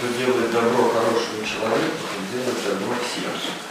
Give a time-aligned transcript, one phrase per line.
[0.00, 3.69] кто делает добро хорошему человеку, тот делает добро всем.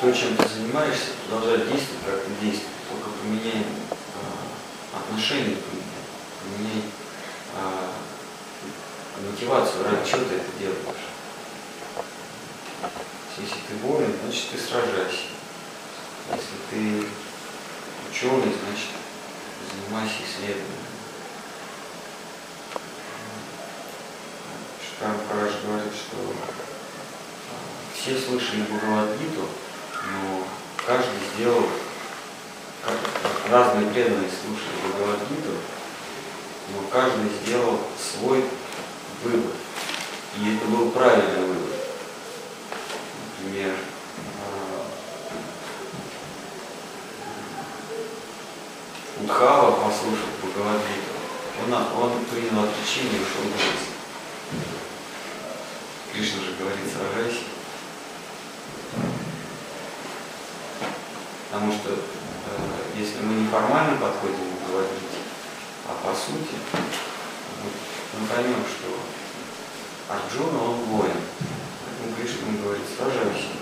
[0.00, 3.64] То, чем ты занимаешься, продолжать действовать, как ты действуешь, только поменяй
[4.92, 6.04] отношение к людям,
[6.42, 6.82] поменяй
[7.54, 7.92] а,
[9.24, 11.06] мотивацию, ради чего ты это делаешь.
[13.38, 15.32] Если ты болен, значит ты сражайся.
[16.30, 17.06] Если ты
[18.10, 18.92] ученый, значит
[19.72, 20.86] занимайся исследованием.
[24.82, 26.16] Шкар Параш говорит, что
[27.50, 27.56] а,
[27.94, 29.48] все слышали Бхагавадгиту,
[30.86, 31.64] каждый сделал,
[33.50, 35.50] разные преданные слушали Бхагавадгиту,
[36.72, 38.44] но каждый сделал свой
[39.24, 39.52] выбор.
[40.38, 41.76] И это был правильный выбор.
[43.42, 43.74] Например,
[44.40, 44.86] а,
[49.24, 51.16] Удхава послушал Бхагавадгиту,
[51.64, 53.82] он, он принял отречение и ушел в лес.
[56.12, 57.56] Кришна же говорит, сражайся.
[61.56, 65.18] Потому что э, если мы не формально подходим к Бхагавадгите,
[65.86, 66.56] а по сути,
[67.62, 67.70] мы,
[68.20, 71.20] мы поймем, что Арджуна, он воин.
[71.84, 73.54] Поэтому Кришна говорит, сражайся.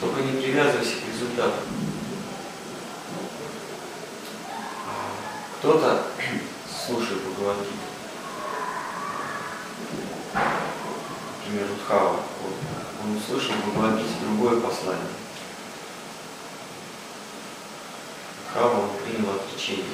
[0.00, 1.56] Только не привязывайся к результату.
[5.58, 6.06] Кто-то,
[6.86, 7.72] слушает Бхагавадгиту,
[11.46, 12.54] например, Удхава, вот,
[13.02, 15.23] он услышал в Бхагавадгите другое послание.
[18.56, 19.84] Он принял отречение.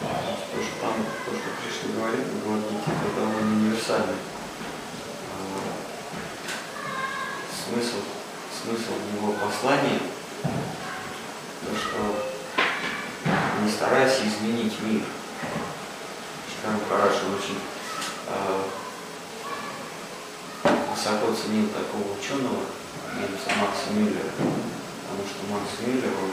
[0.00, 0.94] То, что там,
[1.24, 4.16] то, что Кришна говорит Бхагавадгите, это довольно универсальный
[5.30, 5.62] а,
[7.64, 8.00] смысл,
[8.64, 10.00] смысл его послания,
[10.42, 12.00] то, что
[13.62, 15.02] не старайся изменить мир.
[16.50, 17.60] Шкам Параша очень
[18.26, 18.62] э,
[20.90, 22.64] высоко ценил такого ученого,
[23.16, 26.32] немца Макса Мюллера, потому что Макс Мюллер, он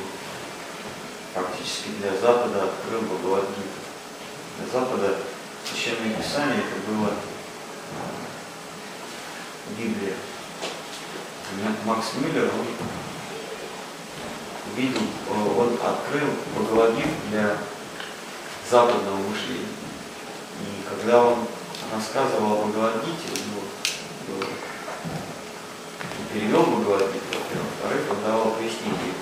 [1.33, 3.79] фактически для Запада открыл Бхагавадгиту.
[4.57, 5.17] Для Запада
[5.65, 7.99] Священное Писание это было а,
[9.77, 10.15] Библия.
[11.85, 12.65] Макс Мюллер, он
[14.75, 17.57] видел, он открыл Бхагавадгиту для
[18.69, 19.65] западного мышления.
[20.61, 21.39] И когда он
[21.93, 24.45] рассказывал о Бхагавадгите, у него
[26.33, 29.13] перевел Бхагавадгиту, во-первых, во-вторых, он давал пояснение.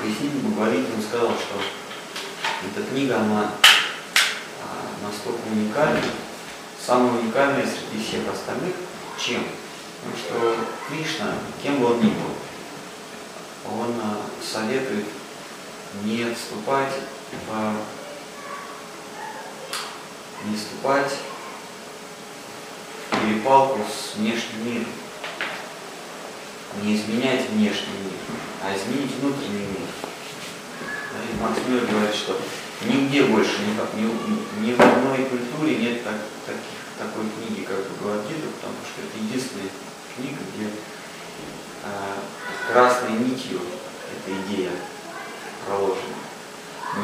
[0.00, 1.60] Пояснение Бхагавадгите он сказал, что
[2.64, 3.52] эта книга, она
[4.62, 6.00] а, настолько уникальна,
[6.84, 8.74] самая уникальная среди всех остальных,
[9.18, 9.44] чем?
[10.02, 10.56] Потому что
[10.88, 12.34] Кришна, кем бы он ни был,
[13.70, 15.06] он а, советует
[16.04, 16.92] не вступать
[17.46, 17.74] в
[20.48, 21.12] не вступать
[23.10, 24.88] в перепалку с внешним миром,
[26.80, 28.12] не изменять внешний мир,
[28.62, 29.88] а изменить внутренний мир.
[31.12, 32.40] И Макс Мюллер говорит, что
[32.86, 36.16] нигде больше, ни, ни, ни в одной культуре нет так,
[36.46, 39.68] таких, такой книги, как Бхагавадгита, потому что это единственная
[40.16, 40.66] книга, где
[41.84, 43.60] э, красной нитью
[44.10, 44.70] эта идея
[45.66, 46.22] проложена.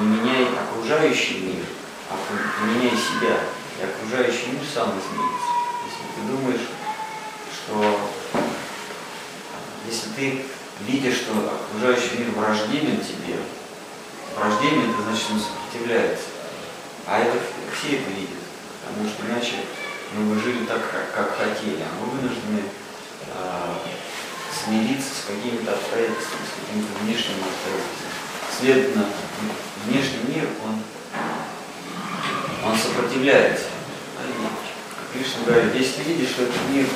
[0.01, 1.65] Не меняй окружающий мир,
[2.11, 2.17] а
[2.61, 3.41] поменяй себя,
[3.81, 5.49] и окружающий мир сам изменится.
[5.87, 6.69] Если ты думаешь,
[7.53, 7.98] что
[10.19, 10.43] ты
[10.87, 13.39] видишь, что окружающий мир враждебен тебе,
[14.37, 16.25] враждебен это значит он сопротивляется.
[17.07, 17.39] А это
[17.73, 18.43] все это видят,
[18.85, 19.65] потому что иначе
[20.13, 22.65] мы бы жили так, как, как хотели, а мы вынуждены
[23.29, 23.75] э,
[24.53, 28.17] смириться с какими-то обстоятельствами, с какими-то внешними обстоятельствами.
[28.59, 29.07] Следовательно,
[29.87, 30.83] внешний мир, он,
[32.67, 33.67] он сопротивляется.
[35.13, 36.87] Кришна говорит, если видишь, что этот мир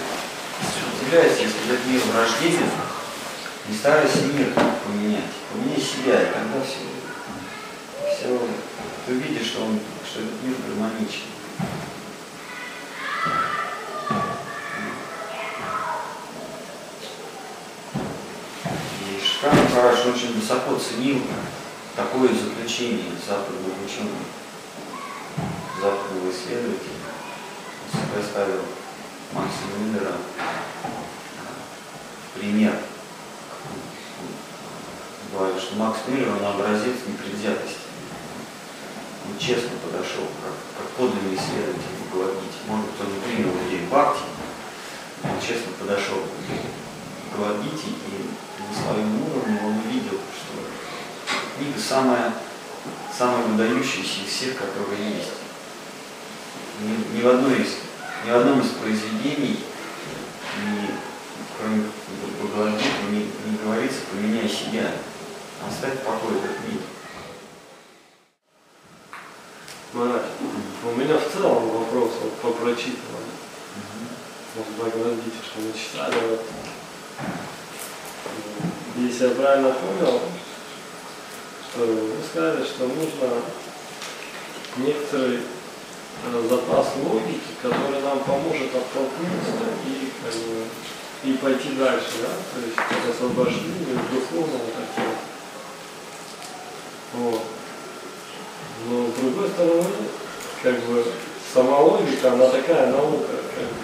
[0.61, 2.69] сопротивляется, если этот мир враждебен,
[3.69, 6.81] не старайся мир поменять, поменяй себя, и тогда все,
[8.15, 8.39] все
[9.07, 11.23] ты увидишь, что, он, что этот мир гармоничен.
[19.25, 21.21] Шкан Параш очень высоко ценил
[21.97, 24.13] такое заключение западных ученых,
[25.81, 27.03] западного исследователя.
[28.17, 28.61] Он ставил
[29.33, 30.13] Макса Мюллера
[32.35, 32.75] пример.
[35.33, 37.89] Говорит, что Макс Мюллер, он образец непредвзятости.
[39.25, 42.59] Он честно подошел, как, как подлинный исследователь Бхагавадгите.
[42.69, 44.29] Может быть, он не принял идею Бхакти,
[45.25, 48.29] он честно подошел к и
[48.61, 50.53] на своем уровне он увидел, что
[51.57, 52.35] книга самая,
[53.17, 55.33] самая выдающаяся из всех, которые есть.
[56.81, 57.77] Ни, ни, в одной из,
[58.27, 59.61] ни в одном из произведений,
[60.61, 60.91] ни,
[61.57, 61.85] кроме
[62.39, 64.93] Бхагавадгиты, не, не говорится «поменяй себя»,
[65.69, 66.81] оставь в покое этот мир.
[69.93, 70.25] Марат,
[70.85, 73.33] у меня в целом вопрос вот, по прочитанному.
[74.55, 76.45] Вот Бхагавадгите, что мы читали, вот,
[78.97, 80.21] если я правильно понял,
[81.71, 83.43] что вы сказали, что нужно
[84.77, 92.29] некоторый э, запас логики, который нам поможет оттолкнуться и, бы, и пойти дальше, да?
[92.29, 95.22] То есть к освобождению духовного такого.
[97.15, 97.43] Вот.
[98.89, 99.85] Но с другой стороны,
[100.63, 101.05] как бы
[101.53, 103.83] сама логика, она такая наука, как бы,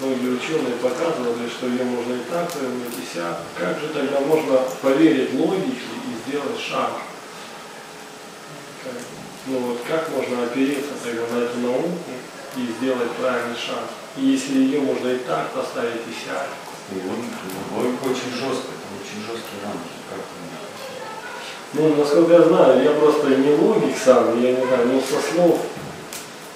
[0.00, 3.40] многие ученые показывали, что ее можно и так выявить, и сяк.
[3.58, 6.92] Как же тогда можно поверить логике и сделать шаг?
[8.84, 8.94] Как,
[9.46, 11.98] ну вот как можно опереться тогда на эту науку
[12.56, 13.84] и сделать правильный шаг?
[14.16, 16.48] И если ее можно и так поставить, и сяк.
[17.74, 19.96] Логика очень жесткая, очень жесткие рамки.
[20.10, 20.20] Как
[21.74, 25.60] ну, насколько я знаю, я просто не логик сам, я не знаю, ну со слов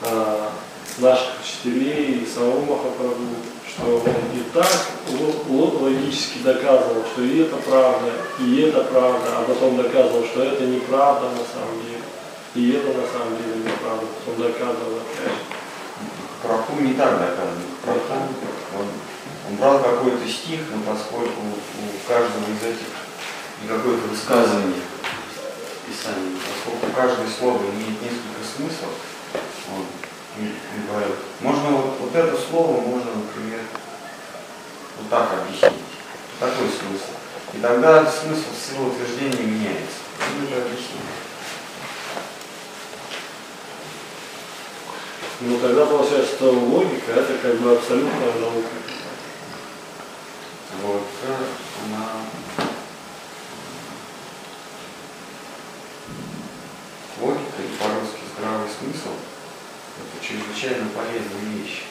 [0.03, 0.51] а,
[0.99, 3.23] наших учителей и самого Махапрабху,
[3.67, 4.67] что он и так
[5.81, 11.29] логически доказывал, что и это правда, и это правда, а потом доказывал, что это неправда
[11.31, 12.03] на самом деле,
[12.55, 15.39] и это на самом деле неправда, потом доказывал опять.
[16.43, 17.65] Прабху не так доказывал.
[17.83, 18.15] Прабху,
[18.79, 18.87] он,
[19.49, 22.93] он брал какой-то стих, но поскольку у каждого из этих
[23.67, 24.83] какое-то высказывание
[25.87, 28.91] Писания, поскольку каждое слово имеет несколько смыслов,
[29.71, 29.87] он
[30.89, 33.61] говорю, можно вот, вот это слово можно, например,
[34.99, 35.83] вот так объяснить.
[36.39, 37.13] Такой смысл.
[37.55, 40.03] И тогда смысл всего утверждения меняется.
[40.43, 41.17] Это объяснить.
[45.41, 48.69] Ну тогда получается, что логика это как бы абсолютная наука.
[50.83, 51.03] Вот,
[51.85, 52.67] она
[58.79, 59.15] смысл
[59.97, 61.85] это чрезвычайно полезная вещь.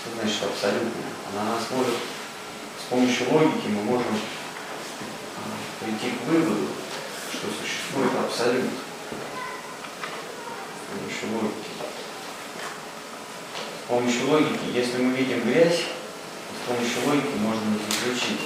[0.00, 1.02] Что значит абсолютно?
[1.32, 4.18] Она нас может, с помощью логики мы можем
[5.36, 6.68] а, прийти к выводу,
[7.30, 8.70] что существует абсолют.
[10.80, 11.68] С помощью логики.
[13.84, 15.82] С помощью логики, если мы видим грязь,
[16.48, 18.40] то с помощью логики можно заключить.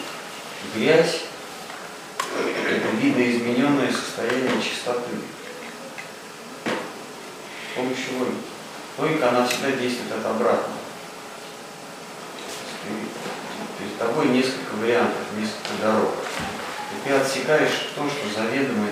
[0.75, 1.23] Грязь–
[2.39, 5.11] это видоизмененное состояние чистоты.
[6.65, 8.37] С помощью логики.
[8.99, 10.79] Логика, она всегда действует от обратного.
[13.79, 16.15] Перед тобой несколько вариантов, несколько дорог.
[16.93, 18.89] И ты отсекаешь то, что заведомо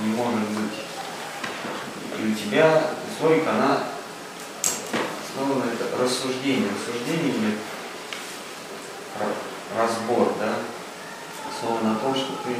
[0.00, 0.84] не может быть.
[2.18, 2.90] И у тебя
[3.20, 3.84] логика, она
[5.28, 6.68] основана это рассуждение.
[6.70, 7.58] Рассуждение или
[9.76, 10.54] разбор, да,
[11.58, 12.54] основан на том, что ты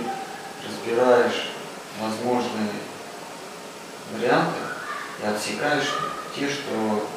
[0.67, 1.51] разбираешь
[2.01, 2.71] возможные
[4.13, 4.59] варианты
[5.23, 5.95] и отсекаешь
[6.35, 7.09] те, что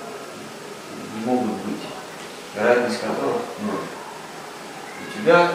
[1.15, 1.81] не могут быть,
[2.55, 3.79] вероятность которых ноль.
[5.07, 5.51] У тебя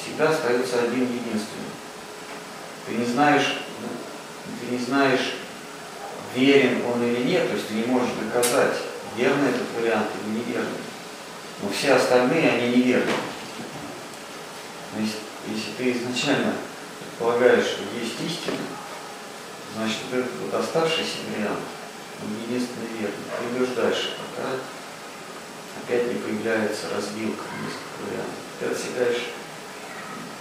[0.00, 1.70] всегда остается один единственный.
[2.86, 3.58] Ты не знаешь,
[4.60, 5.34] ты не знаешь,
[6.34, 8.76] верен он или нет, то есть ты не можешь доказать,
[9.16, 10.78] верный этот вариант или неверный.
[11.62, 13.12] Но все остальные, они неверны.
[14.94, 15.18] Но если,
[15.48, 16.54] если ты изначально
[16.98, 18.58] предполагаешь, что есть истина,
[19.76, 21.60] значит, вот этот вот оставшийся вариант,
[22.22, 23.24] он единственный верный.
[23.38, 24.48] Ты идешь дальше, пока
[25.82, 28.40] опять не появляется разбилка несколько вариантов.
[28.58, 29.30] Ты отсекаешь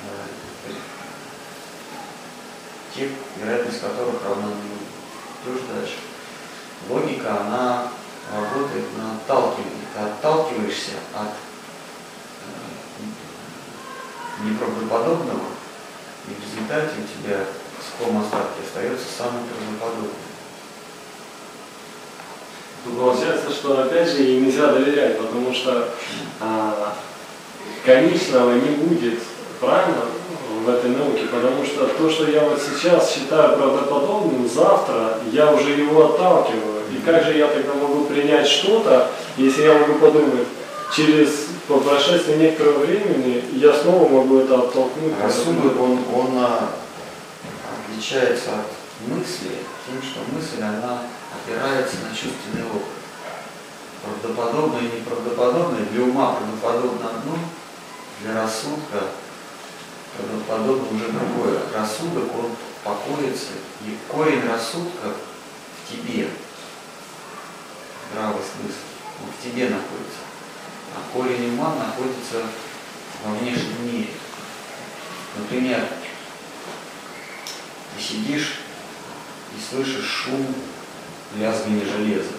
[0.06, 0.74] э,
[2.94, 4.79] те, вероятность которых равна нулю.
[5.46, 5.96] Идешь дальше.
[6.89, 7.91] Логика, она
[8.34, 9.86] работает на отталкивание.
[9.94, 11.29] Ты отталкиваешься от
[14.43, 15.50] неправдоподобного,
[16.27, 17.39] и в результате у тебя
[17.77, 20.29] в сухом остатке остается самый правдоподобный.
[22.84, 25.89] Тут получается, что опять же им нельзя доверять, потому что
[26.39, 26.96] а,
[27.86, 29.19] конечного не будет,
[29.60, 30.05] правильно,
[30.63, 35.72] в этой науке, потому что то, что я вот сейчас считаю правдоподобным, завтра я уже
[35.72, 36.84] его отталкиваю.
[36.91, 40.48] И как же я тогда могу принять что-то, если я могу подумать,
[40.96, 45.13] через по прошествии некоторого времени я снова могу это оттолкнуть.
[45.21, 46.71] Рассудок, он, он а,
[47.85, 49.51] отличается от мысли
[49.85, 52.89] тем, что мысль, она опирается на чувственный опыт.
[54.03, 57.38] Правдоподобное и неправдоподобное, для ума правдоподобно одно,
[58.23, 59.03] для рассудка
[60.17, 61.59] правдоподобно уже другое.
[61.75, 62.49] Рассудок, он
[62.83, 63.53] покоится,
[63.85, 65.13] и корень рассудка
[65.85, 66.29] в тебе,
[68.11, 68.79] здравый смысл,
[69.21, 70.28] он в тебе находится.
[70.96, 72.43] А корень ума находится
[73.24, 74.10] во внешнем мире.
[75.38, 75.88] Например,
[77.96, 78.60] ты сидишь
[79.55, 80.46] и слышишь шум
[81.36, 82.31] лязгания железа.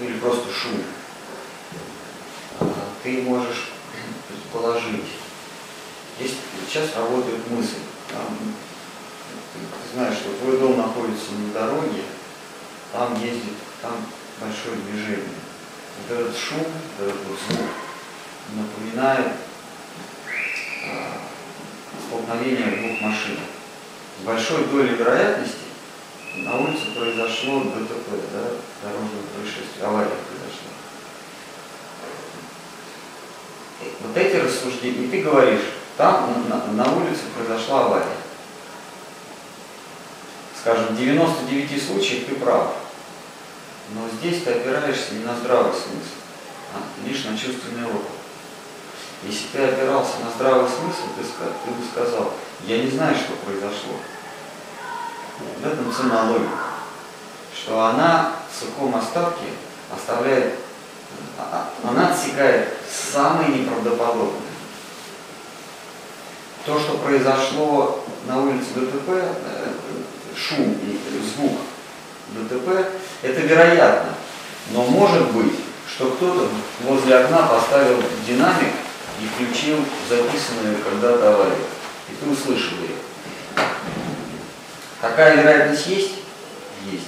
[0.00, 0.82] Или просто шум.
[2.60, 3.70] А ты можешь
[4.28, 5.04] предположить.
[6.18, 7.80] Есть, сейчас работает мысль.
[8.10, 8.26] Там,
[9.52, 12.02] ты знаешь, что твой дом находится на дороге,
[12.92, 13.94] там ездит, там
[14.40, 15.49] большое движение.
[16.08, 16.66] Вот этот шум,
[16.98, 17.68] этот вот звук
[18.54, 19.32] напоминает
[20.86, 21.18] а,
[22.06, 23.38] столкновение двух машин.
[24.20, 25.70] С большой долей вероятности
[26.36, 28.50] на улице произошло ДТП, да,
[28.82, 30.70] дорожное происшествие, авария произошла.
[34.00, 38.06] Вот эти рассуждения, и ты говоришь, там на, на улице произошла авария.
[40.60, 42.74] Скажем, в 99 случаях ты прав.
[43.94, 46.14] Но здесь ты опираешься не на здравый смысл,
[46.74, 48.20] а лишь на чувственный опыт.
[49.24, 52.32] Если ты опирался на здравый смысл, ты, ты бы сказал,
[52.66, 53.96] я не знаю, что произошло.
[55.60, 56.70] В этом цена логика.
[57.54, 59.46] Что она в сухом остатке
[59.92, 60.54] оставляет,
[61.36, 64.50] а, а, она отсекает самые неправдоподобные.
[66.64, 69.72] То, что произошло на улице ДТП, э,
[70.36, 70.78] шум
[71.34, 71.58] звук
[72.34, 72.68] ДТП,
[73.22, 74.14] это вероятно.
[74.72, 75.54] Но может быть,
[75.88, 76.48] что кто-то
[76.82, 78.72] возле окна поставил динамик
[79.20, 81.56] и включил записанную когда-то аварию.
[82.08, 82.94] И ты услышал ее.
[85.00, 86.12] Такая вероятность есть?
[86.90, 87.06] Есть.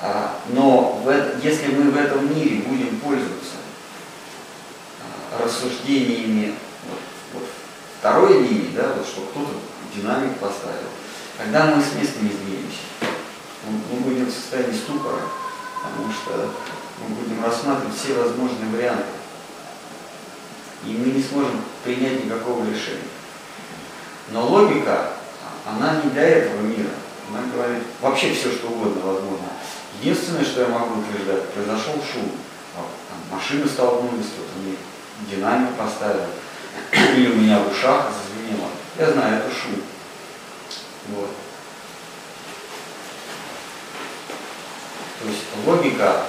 [0.00, 1.10] А, но в,
[1.42, 3.56] если мы в этом мире будем пользоваться
[5.32, 6.54] а, рассуждениями
[6.88, 7.00] вот,
[7.34, 7.48] вот,
[7.98, 9.54] второй линии, да, вот, что кто-то
[9.94, 10.88] динамик поставил,
[11.36, 13.07] тогда мы с места не сдвинемся.
[13.66, 15.22] Мы, будем в состоянии ступора,
[15.82, 16.50] потому что
[17.00, 19.04] мы будем рассматривать все возможные варианты.
[20.84, 23.08] И мы не сможем принять никакого решения.
[24.30, 25.12] Но логика,
[25.66, 26.90] она не для этого мира.
[27.30, 29.48] она говорит вообще все, что угодно возможно.
[30.00, 32.30] Единственное, что я могу утверждать, произошел шум.
[32.74, 32.84] Там,
[33.38, 34.76] машины столкнулись, кто-то мне
[35.28, 36.26] динамик поставил,
[37.16, 38.68] или у меня в ушах зазвенело.
[38.98, 39.82] Я знаю, это шум.
[41.08, 41.30] Вот.
[45.20, 46.24] То есть логика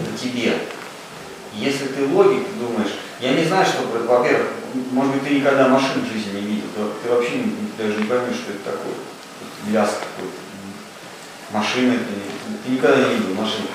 [0.00, 0.58] на тебе.
[1.54, 4.48] Если ты логик, думаешь, я не знаю, что, во-первых,
[4.90, 7.44] может быть, ты никогда машин в жизни не видел, ты, ты вообще
[7.78, 8.94] даже не поймешь, что это такое.
[9.70, 10.36] Лязг какой-то.
[11.52, 13.68] Машины, ты, ты никогда не видел машины.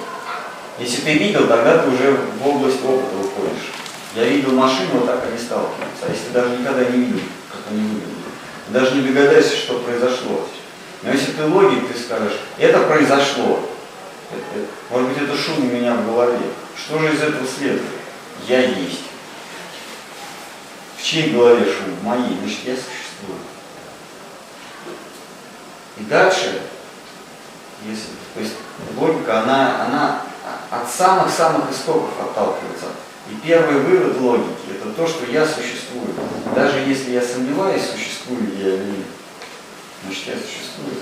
[0.78, 3.72] Если ты видел, тогда ты уже в область опыта выходишь.
[4.16, 6.06] Я видел машину, вот так они сталкиваются.
[6.06, 8.10] А если ты даже никогда не видел, как они выглядят,
[8.70, 10.48] даже не догадаешься, что произошло.
[11.01, 13.60] Но если ты логик, ты скажешь, это произошло.
[14.89, 16.39] Может быть, это шум у меня в голове.
[16.75, 17.84] Что же из этого следует?
[18.48, 19.01] Я есть.
[20.98, 21.96] В чьей голове шум?
[21.96, 22.38] В моей.
[22.39, 23.39] Значит, я существую.
[25.98, 26.62] И дальше,
[27.86, 28.53] если, то есть
[28.98, 30.22] логика, она, она
[30.70, 32.88] от самых-самых истоков отталкивается.
[33.29, 36.08] И первый вывод логики– это то, что я существую.
[36.56, 39.06] Даже если я сомневаюсь, существую я или нет,
[40.03, 40.96] значит я существую.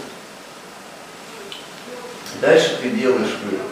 [2.41, 3.67] Дальше ты делаешь вывод.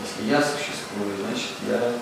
[0.00, 1.92] Если я существую, значит я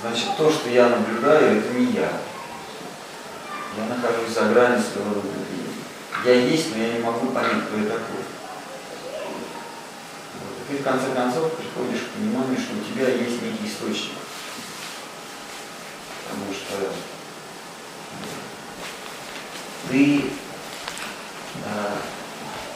[0.00, 2.12] значит то, что я наблюдаю, это не я.
[3.76, 5.74] Я нахожусь за гранью своего наблюдения.
[6.24, 8.24] Я есть, но я не могу понять, кто я такой.
[10.40, 10.54] Вот.
[10.70, 14.14] И ты в конце концов приходишь к пониманию, что у тебя есть некий источник.
[16.24, 16.90] Потому что
[19.90, 20.24] ты
[21.64, 21.96] э,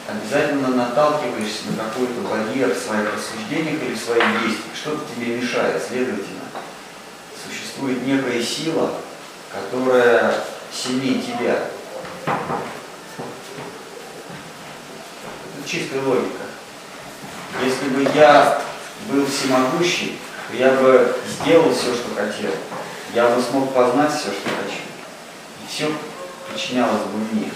[0.07, 4.75] обязательно наталкиваешься на какой-то барьер в своих рассуждениях или в своих действиях.
[4.75, 6.41] Что-то тебе мешает, следовательно.
[7.47, 8.93] Существует некая сила,
[9.51, 10.35] которая
[10.71, 11.63] сильнее тебя.
[15.57, 16.45] Это чистая логика.
[17.63, 18.61] Если бы я
[19.09, 20.17] был всемогущий,
[20.49, 22.51] то я бы сделал все, что хотел.
[23.13, 24.81] Я бы смог познать все, что хочу.
[25.61, 25.91] И все
[26.51, 27.51] подчинялось бы мне.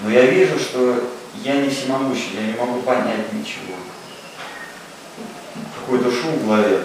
[0.00, 1.10] Но я вижу, что
[1.42, 3.74] я не всемогущий, я не могу понять ничего.
[5.80, 6.84] Какой-то шум в голове,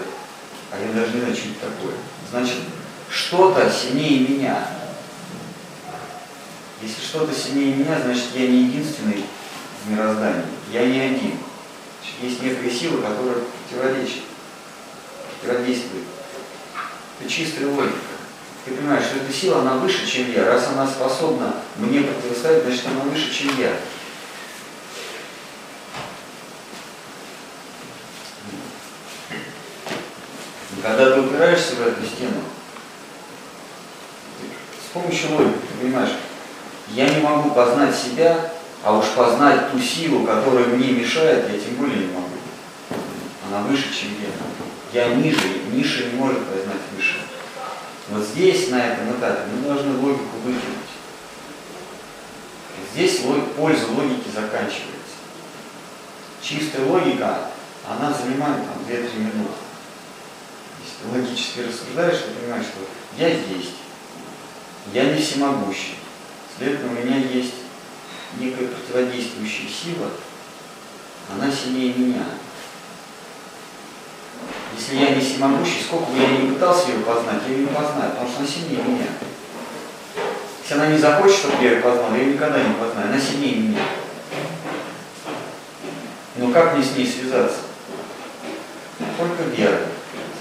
[0.71, 1.95] а я даже не знаю, что это такое.
[2.29, 2.57] Значит,
[3.09, 4.67] что-то сильнее меня.
[6.81, 9.23] Если что-то сильнее меня, значит, я не единственный
[9.83, 10.45] в мироздании.
[10.71, 11.37] Я не один.
[12.01, 14.23] Значит, есть некая сила, которая противоречит,
[15.41, 16.03] противодействует.
[17.19, 17.97] Это чистая логика.
[18.67, 20.45] Ты понимаешь, что эта сила, она выше, чем я.
[20.45, 23.71] Раз она способна мне противостоять, значит, она выше, чем я.
[30.83, 32.41] Когда ты упираешься в эту стену,
[34.85, 36.11] с помощью логики, ты понимаешь,
[36.89, 38.51] я не могу познать себя,
[38.83, 42.27] а уж познать ту силу, которая мне мешает, я тем более не могу.
[43.49, 45.01] Она выше, чем я.
[45.01, 45.39] Я ниже,
[45.71, 47.16] ниже не может познать выше.
[48.09, 50.61] Вот здесь, на этом этапе, мы должны логику выкинуть.
[52.93, 55.17] Здесь лог, польза логики заканчивается.
[56.41, 57.49] Чистая логика,
[57.87, 59.67] она занимает там 2-3 минуты
[61.01, 62.79] ты логически рассуждаешь, ты понимаешь, что
[63.17, 63.75] я есть,
[64.93, 65.95] я не всемогущий.
[66.57, 67.53] Следовательно, у меня есть
[68.39, 70.09] некая противодействующая сила,
[71.31, 72.25] она сильнее меня.
[74.77, 78.11] Если я не всемогущий, сколько бы я ни пытался ее познать, я ее не познаю,
[78.11, 79.07] потому что она сильнее меня.
[80.61, 83.55] Если она не захочет, чтобы я ее познал, я ее никогда не познаю, она сильнее
[83.55, 83.81] меня.
[86.35, 87.59] Но как мне с ней связаться?
[89.17, 89.87] Только верой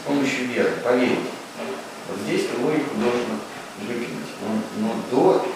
[0.07, 1.31] помощью веры, поверить.
[2.09, 3.41] Вот здесь ты логику должен
[3.83, 4.31] выкинуть.
[4.41, 5.47] Но, но до,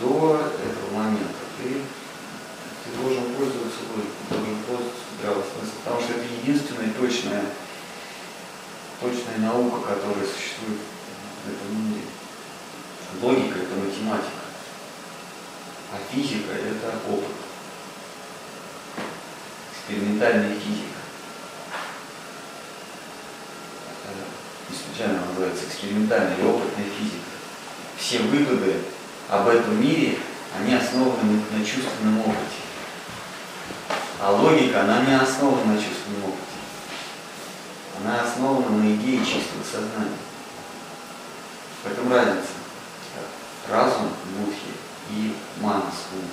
[0.00, 1.82] до этого момента ты,
[2.84, 7.44] ты должен пользоваться логикой, должен пользоваться смыслом, потому что это единственная точная,
[9.00, 10.80] точная наука, которая существует
[11.44, 12.06] в этом мире.
[13.22, 14.44] Логика– это математика,
[15.92, 17.34] а физика– это опыт,
[19.72, 20.98] экспериментальная физика.
[24.98, 27.30] случайно называется экспериментальная или опытная физика.
[27.96, 28.82] Все выводы
[29.28, 30.18] об этом мире,
[30.58, 32.67] они основаны на чувственном опыте.
[34.20, 36.42] А логика, она не основана на чувственном опыте.
[38.00, 40.18] Она основана на идее чистого сознания.
[41.84, 42.48] В этом разница.
[43.68, 44.72] Разум, будхи
[45.10, 46.24] и манас, ум.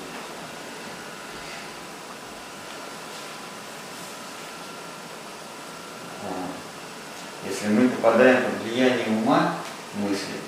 [7.47, 9.53] Если мы попадаем под влияние ума
[9.95, 10.39] мысли,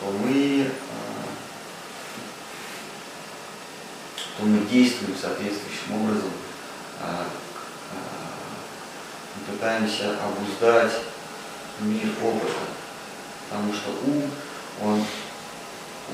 [0.00, 0.66] то мы, э,
[4.38, 6.30] то мы действуем соответствующим образом,
[9.36, 10.92] мы пытаемся обуздать
[11.80, 12.52] мир опыта,
[13.48, 14.30] потому что ум,
[14.82, 15.04] он,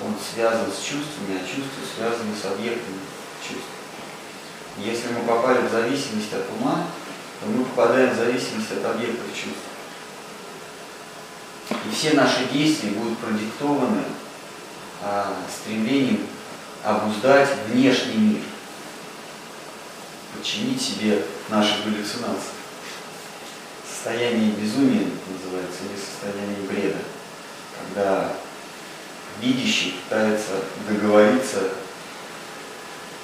[0.05, 2.99] он связан с чувствами, а чувства связаны с объектами
[3.47, 3.71] чувств.
[4.79, 6.87] Если мы попали в зависимость от ума,
[7.41, 9.69] то мы попадаем в зависимость от объектов чувств.
[11.71, 14.03] И все наши действия будут продиктованы
[15.03, 16.27] а, стремлением
[16.85, 18.43] обуздать внешний мир,
[20.43, 22.51] подчинить себе наши галлюцинации.
[23.89, 26.99] Состояние безумия называется, или состояние бреда,
[27.79, 28.33] когда
[29.41, 31.71] видящий пытается договориться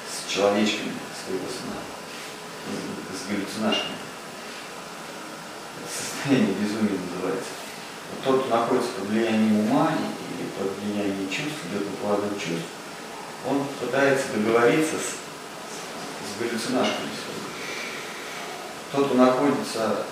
[0.07, 0.92] с человечками
[1.26, 1.74] своего сна,
[3.12, 3.96] с галлюцинашками.
[5.90, 7.50] Состояние безумия называется.
[8.12, 12.68] Вот тот, кто находится под влиянием ума или под влиянием чувств, идет по поводу чувств,
[13.44, 15.27] он пытается договориться с,
[16.38, 17.48] галлюцинашками своими.
[18.92, 20.07] Тот, кто находится,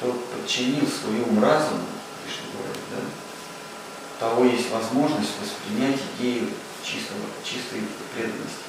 [0.00, 1.84] тот подчинил свой ум разуму,
[2.28, 3.00] что говорит, да,
[4.18, 6.48] того есть возможность воспринять идею
[6.82, 7.82] чистого, чистой
[8.14, 8.64] преданности.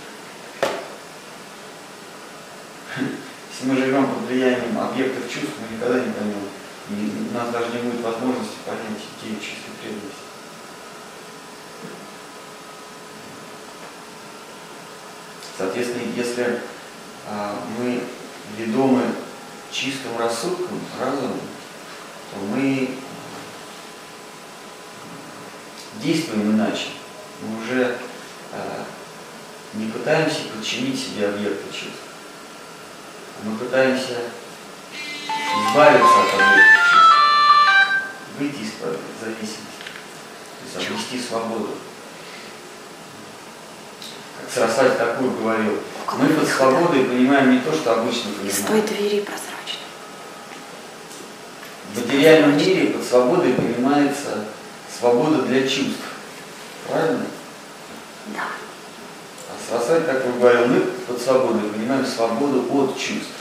[2.97, 6.49] Если мы живем под влиянием объектов чувств, мы никогда не поймем.
[6.87, 10.34] У нас даже не будет возможности понять идею чистой преданности.
[15.57, 16.59] Соответственно, если
[17.27, 18.01] а, мы
[18.57, 19.03] ведомы
[19.71, 21.39] чистым рассудком, разумом,
[22.31, 22.89] то мы
[26.01, 26.87] действуем иначе.
[27.41, 27.97] Мы уже
[28.51, 28.85] а,
[29.73, 32.01] не пытаемся подчинить себе объекты чувств.
[33.43, 34.19] Мы пытаемся
[35.69, 37.15] избавиться от объектов чувств,
[38.39, 38.71] выйти из
[39.21, 39.59] зависимости,
[40.73, 41.69] то есть обрести свободу.
[44.41, 45.77] Как Сарасвати такую говорил,
[46.17, 48.85] мы под свободой понимаем не то, что обычно Из той понимаем.
[48.87, 49.85] двери прозрачно.
[51.93, 54.45] В материальном мире под свободой понимается
[54.99, 56.03] свобода для чувств.
[56.87, 57.25] Правильно?
[58.27, 58.47] Да.
[59.49, 63.31] А Сарасвати такой говорил, мы под свободой понимаем свободу от чувств.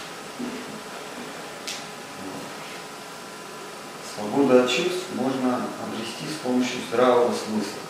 [4.15, 7.81] Свободу от чувств можно обрести с помощью здравого смысла.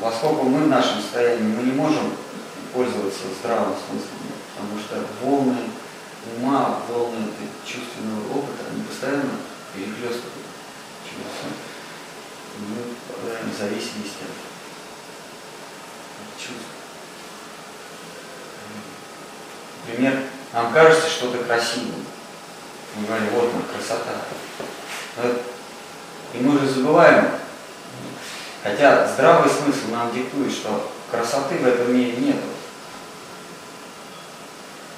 [0.00, 2.12] Поскольку мы в нашем состоянии, мы не можем
[2.72, 4.18] пользоваться здравым смыслом,
[4.54, 5.56] потому что волны
[6.36, 7.26] ума, волны
[7.64, 9.30] чувственного опыта, они постоянно
[9.74, 10.46] перехлестывают
[12.58, 12.76] Мы
[13.08, 14.34] попадаем в зависимость от,
[16.38, 16.68] чувств.
[19.86, 20.22] Например,
[20.52, 22.04] нам кажется что-то красивым.
[22.96, 24.12] Мы говорим, вот она, красота.
[26.34, 27.30] И мы уже забываем,
[28.68, 32.36] хотя здравый смысл нам диктует, что красоты в этом мире нет.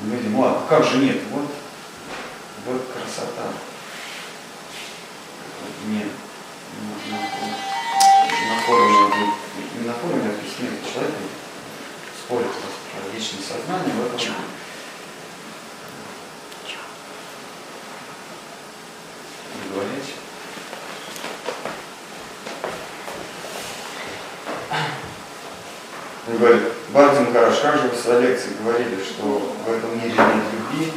[0.00, 1.18] Мы говорим, ладно, как же нет?
[1.30, 1.46] Вот,
[2.66, 3.48] вот красота.
[5.86, 6.06] Мне
[8.48, 9.32] на, форуме,
[9.78, 11.22] не на форуме, а в письме к человеку
[12.28, 12.48] просто
[12.92, 14.34] про вечное сознание, в этом
[19.72, 20.14] говорить.
[26.26, 30.44] Он говорит, Бардин Караш, как же вы своей лекции говорили, что в этом мире нет
[30.52, 30.92] любви,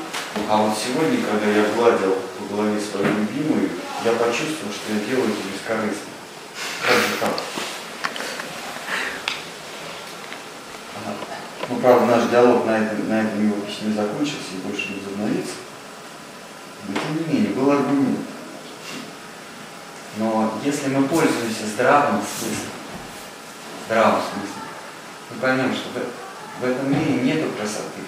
[0.49, 3.69] а вот сегодня, когда я гладил по голове свою любимую,
[4.05, 6.13] я почувствовал, что я делаю это бескорыстно.
[6.81, 7.31] Как же так?
[11.69, 15.55] Ну, правда, наш диалог на этом, на этом его письме закончился и больше не возобновится.
[16.87, 18.19] Но тем не менее, был аргумент.
[20.17, 22.73] Но если мы пользуемся здравым смыслом,
[23.87, 24.62] здравым смыслом,
[25.29, 25.89] мы поймем, что
[26.59, 28.01] в, этом мире нету красоты,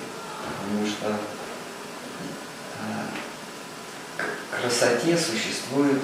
[0.59, 1.17] потому что
[2.79, 6.01] э, к красоте существует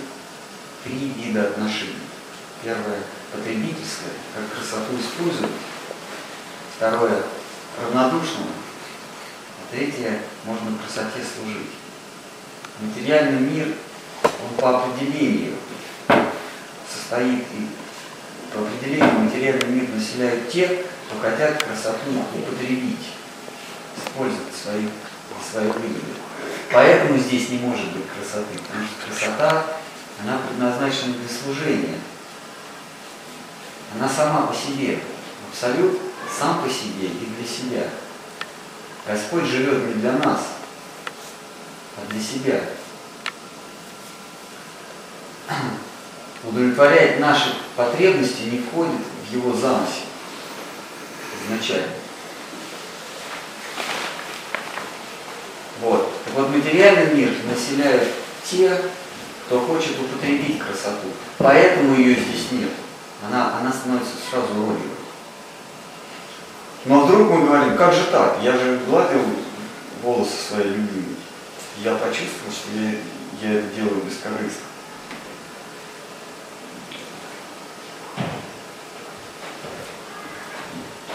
[0.83, 1.95] три вида отношений.
[2.63, 5.51] Первое– потребительское, как красоту используют.
[6.75, 7.23] Второе–
[7.81, 8.47] равнодушное.
[8.47, 11.71] А третье– можно красоте служить.
[12.79, 13.67] Материальный мир,
[14.23, 15.53] он по определению
[16.91, 17.67] состоит и
[18.53, 23.09] по определению материальный мир населяют те, кто хотят красоту употребить,
[23.97, 24.89] использовать свою
[25.73, 26.05] выгоду.
[26.71, 29.65] Поэтому здесь не может быть красоты, потому что красота,
[30.23, 31.97] она предназначена для служения.
[33.93, 34.99] Она сама по себе,
[35.51, 35.99] абсолют
[36.39, 37.89] сам по себе и для себя.
[39.05, 40.39] Господь живет не для нас,
[41.97, 42.61] а для себя.
[46.43, 50.10] удовлетворяет наши потребности, не входит в его замысел
[51.45, 51.93] изначально.
[55.81, 56.11] Вот.
[56.25, 58.07] Так вот, материальный мир населяют
[58.43, 58.79] те,
[59.45, 61.07] кто хочет употребить красоту.
[61.37, 62.69] Поэтому ее здесь нет.
[63.27, 65.01] Она, она становится сразу уродливой.
[66.85, 68.37] Но вдруг мы говорим, как же так?
[68.41, 69.21] Я же гладил
[70.01, 71.15] волосы своей любимой.
[71.83, 74.70] Я почувствовал, что я, я это делаю бескорыстно.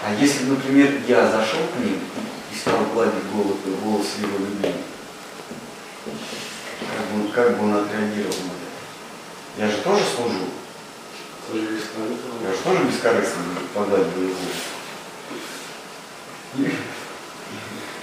[0.07, 1.99] А если, например, я зашел к ним
[2.53, 4.75] и стал гладить голову, волосы его любимой,
[6.97, 9.65] как бы, как бы он отреагировал на это?
[9.65, 10.45] Я же тоже служу.
[11.53, 13.43] Я же тоже бескорыстно
[13.75, 14.33] погладил его
[16.55, 16.71] волосы.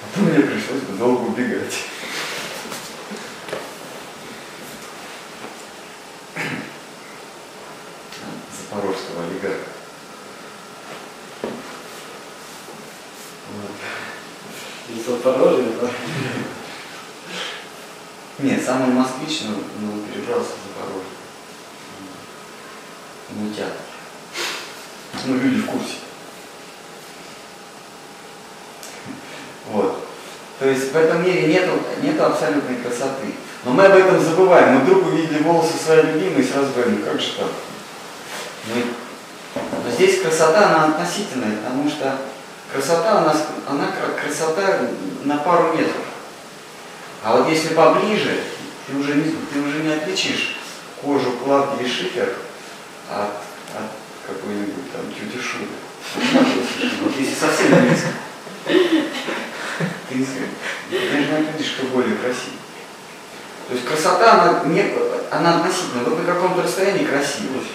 [0.02, 1.74] А то мне пришлось бы долго убегать.
[15.24, 15.90] Запорожья, да?
[18.40, 21.10] Нет, сам он москвич, но, но перебрался в Запорожье.
[23.30, 23.74] Мутят.
[25.26, 25.96] Ну, люди в курсе.
[29.72, 30.06] Вот.
[30.60, 33.34] То есть в этом мире нету, нету абсолютной красоты.
[33.64, 34.76] Но мы об этом забываем.
[34.76, 37.48] Мы вдруг увидели волосы своей любимой и сразу говорим, как же так?
[38.68, 38.84] Мы...
[39.86, 42.18] Но здесь красота, она относительная, потому что
[42.74, 43.20] красота
[43.70, 44.90] она как красота
[45.24, 46.04] на пару метров.
[47.24, 48.40] А вот если поближе,
[48.88, 50.58] ты уже не, ты уже не отличишь
[51.02, 52.34] кожу Клавдии Шифер
[53.10, 53.92] от, от
[54.28, 55.68] какой-нибудь там тети Шуры.
[57.02, 58.10] Вот если совсем близко.
[58.66, 60.26] Ты,
[60.90, 62.60] ты же не определишь, кто более красивый.
[63.68, 64.94] То есть красота, она, не,
[65.32, 67.08] она относительно, вот на каком-то расстоянии.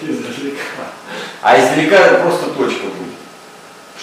[0.01, 0.85] Издалека.
[1.41, 3.08] А издалека просто точка будет.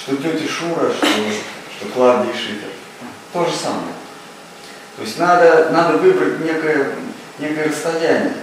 [0.07, 2.71] Что тетя Шура, что, что Клавдия Шифер.
[3.33, 3.93] То же самое.
[4.95, 6.95] То есть надо, надо выбрать некое,
[7.41, 8.37] некое расстояние.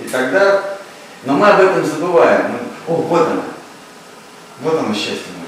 [0.00, 0.78] И тогда,
[1.22, 2.50] но мы об этом забываем.
[2.50, 3.44] Мы, О, вот оно.
[4.62, 5.46] Вот оно счастье мое.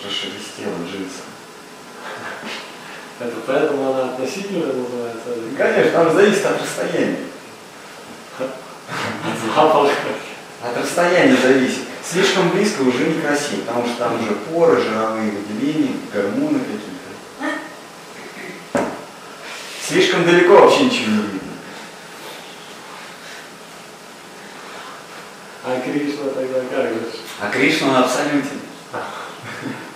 [0.00, 1.26] Прошелестело джинсом.
[3.20, 5.28] Это поэтому она относительно называется?
[5.58, 7.18] Конечно, там зависит от расстояния.
[9.54, 9.90] Запах.
[10.60, 11.82] От расстояния зависит.
[12.04, 16.98] Слишком близко уже некрасиво, потому что там уже поры, жировые выделения, гормоны какие-то.
[19.86, 21.38] Слишком далеко вообще ничего не видно.
[25.64, 27.00] А Кришна тогда как же?
[27.40, 28.60] А Кришна он абсолютен.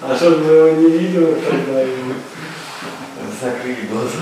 [0.00, 1.84] А что мы его не видим тогда?
[3.40, 4.18] Закрыли глаза.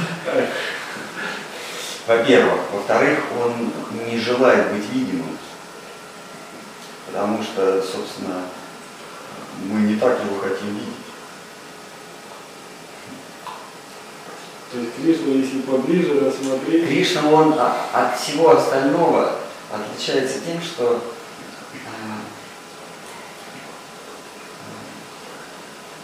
[2.06, 2.60] Во-первых.
[2.72, 3.72] Во-вторых, он
[4.06, 5.36] не желает быть видимым.
[7.12, 8.42] Потому что, собственно,
[9.64, 10.94] мы не так его хотим видеть.
[14.72, 19.38] То есть Кришну, если поближе рассмотреть, Кришна, он от всего остального
[19.72, 21.02] отличается тем, что
[21.72, 21.78] э,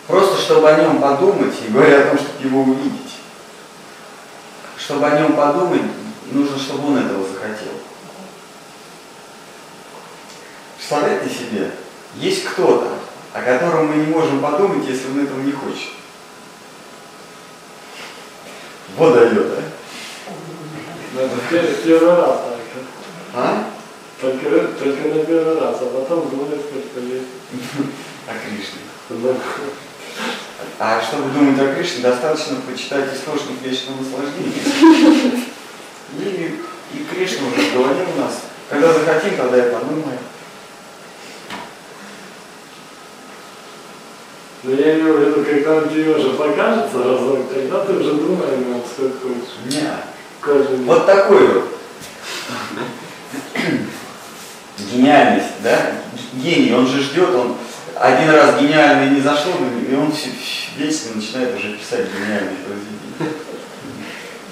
[0.08, 3.20] просто чтобы о нем подумать, и говоря о том, чтобы его увидеть,
[4.76, 5.82] чтобы о нем подумать,
[6.32, 7.85] нужно, чтобы он этого захотел.
[10.88, 11.70] Представляете себе,
[12.14, 12.86] есть кто-то,
[13.32, 15.88] о котором мы не можем подумать, если он этого не хочет.
[18.96, 19.62] Вот дает, а?
[21.14, 22.58] ну, первый раз так.
[23.34, 23.70] А?
[24.20, 27.22] Только, только на первый раз, а потом думает, сколько лет.
[28.28, 29.32] О Кришне.
[30.78, 35.42] А чтобы думать о Кришне, достаточно почитать источник вечного наслаждения.
[36.20, 36.60] И,
[36.94, 38.34] и Кришна уже голове у нас.
[38.70, 40.18] Когда захотим, тогда и подумаем.
[44.66, 48.48] Но я имею в виду, когда он тебе уже покажется разок, тогда ты уже думай
[48.52, 49.54] о нем, сколько хочешь.
[49.66, 49.88] Не.
[50.40, 50.86] Каждый день.
[50.86, 51.78] Вот такой вот.
[54.90, 55.92] Гениальность, да?
[56.32, 57.54] Гений, он же ждет, он
[57.94, 59.52] один раз гениальный не зашло,
[59.88, 60.30] и он все,
[60.76, 63.38] вечно начинает уже писать гениальные произведения.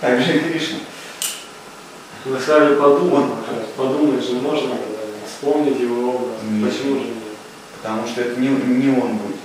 [0.01, 0.79] Так же и Кришна.
[2.25, 3.33] Вы сказали подумать,
[3.77, 4.77] подумать же можно
[5.27, 6.37] вспомнить его образ.
[6.49, 6.71] Нет.
[6.71, 7.15] Почему же нет?
[7.83, 9.44] Потому что это не, не он будет.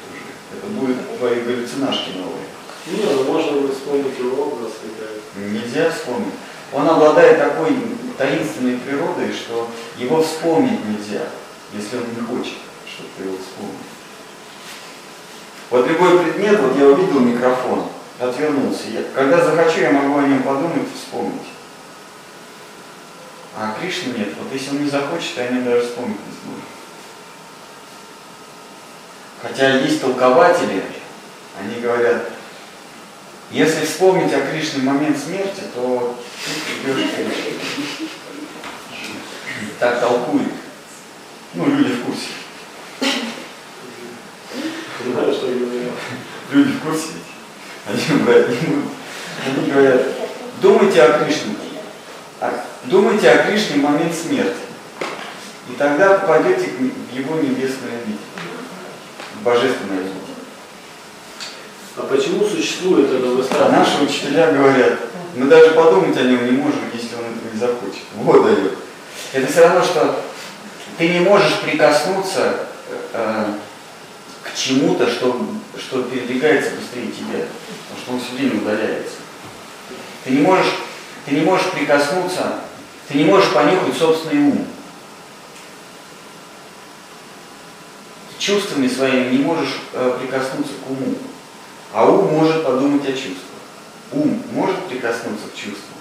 [0.52, 2.50] Это будут твои галлюцинашки новые.
[2.88, 6.34] Не, ну можно вспомнить его образ какая Нельзя вспомнить.
[6.74, 7.76] Он обладает такой
[8.18, 11.28] таинственной природой, что его вспомнить нельзя,
[11.74, 12.58] если он не хочет,
[12.88, 13.76] чтобы ты его вспомнил.
[15.70, 17.86] Вот любой предмет, вот я увидел микрофон,
[18.20, 18.88] отвернулся.
[18.92, 21.48] Я, когда захочу, я могу о нем подумать и вспомнить.
[23.56, 24.30] а Кришны нет.
[24.40, 26.79] Вот если он не захочет, то они даже вспомнить не смогут.
[29.42, 30.84] Хотя есть толкователи,
[31.60, 32.30] они говорят,
[33.52, 38.08] если вспомнить о Кришне момент смерти, то ты придешь к Кришне.
[39.80, 40.52] Так толкует.
[41.54, 42.28] Ну, люди в курсе.
[45.12, 45.92] Знаешь, что я говорю?
[46.52, 47.08] Люди в курсе.
[47.88, 48.92] Они брать не будут.
[49.46, 50.02] Они говорят,
[50.62, 51.56] думайте о Кришне.
[52.42, 54.56] А- Думайте о Кришне в момент смерти.
[55.70, 58.18] И тогда попадете в его небесное видение.
[59.44, 60.20] Божественное видение.
[61.98, 63.80] А почему существует это А высказывание?
[63.80, 65.00] наши учителя говорят,
[65.36, 68.04] мы даже подумать о нем не можем, если он этого не захочет.
[68.16, 68.74] Вот дает.
[69.34, 70.24] Это все равно, что
[70.98, 72.68] ты не можешь прикоснуться
[73.14, 73.46] э,
[74.44, 75.46] к чему-то, что,
[75.78, 77.46] что передвигается быстрее тебя,
[77.88, 79.16] потому что он все время удаляется.
[80.24, 80.74] Ты не можешь,
[81.26, 82.60] ты не можешь прикоснуться,
[83.08, 84.68] ты не можешь понюхать собственный ум.
[88.40, 91.14] Чувствами своими не можешь э, прикоснуться к уму.
[91.94, 93.36] А ум может подумать о чувствах.
[94.14, 96.00] Ум может прикоснуться к чувствам.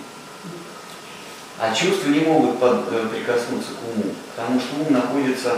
[1.59, 5.57] А чувства не могут под- э, прикоснуться к уму, потому что ум находится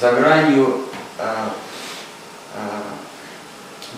[0.00, 0.86] за гранью
[1.18, 1.52] а,
[2.54, 2.82] а,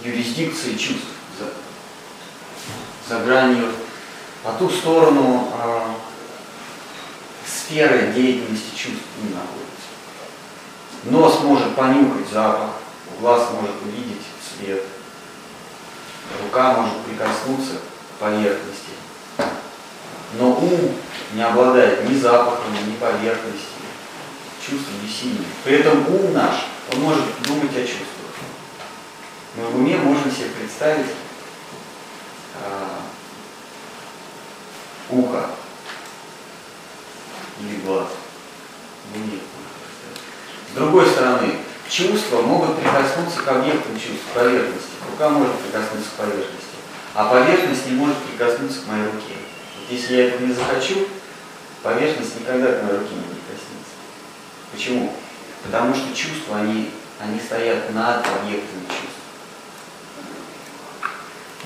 [0.03, 1.07] юрисдикции чувств,
[1.39, 3.71] за, за гранью,
[4.43, 5.95] по ту сторону а,
[7.47, 9.62] сферы деятельности чувств ум находится.
[11.05, 12.71] Нос может понюхать запах,
[13.19, 14.23] глаз может увидеть
[14.57, 14.85] свет,
[16.45, 18.93] рука может прикоснуться к поверхности.
[20.39, 20.95] Но ум
[21.33, 23.83] не обладает ни запахом, ни поверхностью,
[24.65, 25.45] чувством бессильным.
[25.65, 28.07] При этом ум наш, он может думать о чувствах.
[29.57, 31.11] Мы в уме можем себе представить
[32.63, 33.01] а,
[35.11, 35.47] ухо
[37.61, 38.09] или глаз.
[39.13, 39.52] Можно представить.
[40.73, 41.57] С другой стороны,
[41.91, 44.89] чувства могут прикоснуться к объектам чувств, к поверхности.
[45.11, 46.77] Рука может прикоснуться к поверхности,
[47.15, 49.37] а поверхность не может прикоснуться к моей руке.
[49.79, 51.07] Вот если я этого не захочу,
[51.83, 53.93] поверхность никогда к моей руке не прикоснется.
[54.73, 55.13] Почему?
[55.63, 56.89] Потому что чувства, они,
[57.21, 59.21] они стоят над объектами чувств.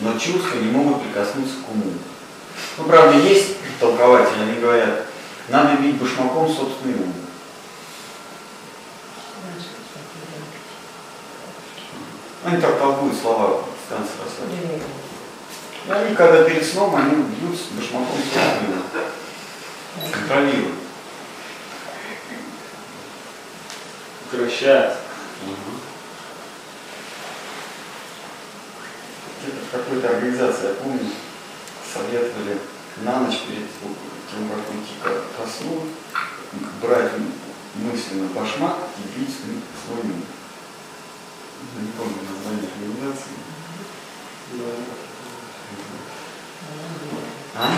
[0.00, 1.92] Но чувства не могут прикоснуться к уму.
[2.78, 5.06] Ну, правда, есть толкователи, они говорят,
[5.48, 7.12] надо бить башмаком собственный ум.
[12.46, 14.80] Они так толкуют слова станции расслабления.
[15.88, 18.82] Они, когда перед сном, они бьют с башмаком ум.
[20.12, 20.74] Контролируют.
[24.30, 24.98] Укращается.
[29.42, 31.10] Где-то в какой-то организации, я помню,
[31.92, 32.58] советовали
[32.98, 33.66] на ночь перед
[34.30, 35.82] тем, как уйти ко, сну,
[36.80, 37.10] брать
[37.74, 40.02] мысленно башмак и бить свой.
[41.74, 43.36] Я не помню название организации.
[47.54, 47.72] А?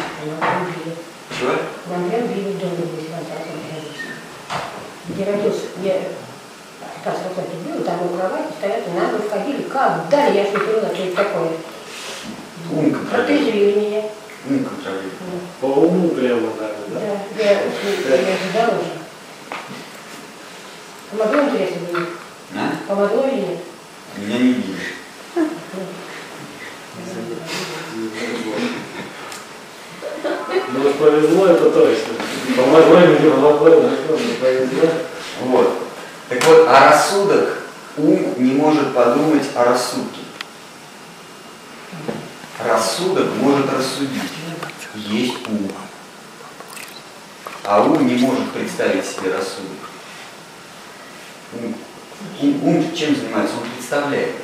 [1.39, 1.53] Чего?
[1.87, 4.11] Нам прям били в доме здесь, в Антарктиде, конечно.
[5.09, 5.95] Где родился, я
[7.03, 10.45] как раз вот это было, там у кровати стоят, и надо входили, как дали, я
[10.45, 11.51] не поняла, что это такое.
[12.73, 13.77] Ум контролирует.
[13.77, 14.03] Меня.
[14.51, 15.13] Ум контролирует.
[15.61, 17.01] По уму прямо так, да?
[17.01, 18.99] Да, я, я не ожидала уже.
[21.11, 22.09] Помогло, интересно, нет?
[22.55, 22.73] А?
[22.87, 23.59] Помогло или нет?
[24.17, 24.77] Меня не видели.
[30.71, 32.15] Ну, повезло, это точно.
[32.57, 34.91] Помогло или не помогло, не повезло.
[35.43, 35.79] Вот.
[36.29, 37.59] Так вот, а рассудок,
[37.97, 40.21] ум не может подумать о рассудке.
[42.65, 44.33] Рассудок может рассудить.
[44.95, 45.71] Есть ум.
[47.65, 49.91] А ум не может представить себе рассудок.
[51.53, 51.75] Ум,
[52.41, 53.57] ум- ум чем занимается?
[53.57, 54.35] Он представляет.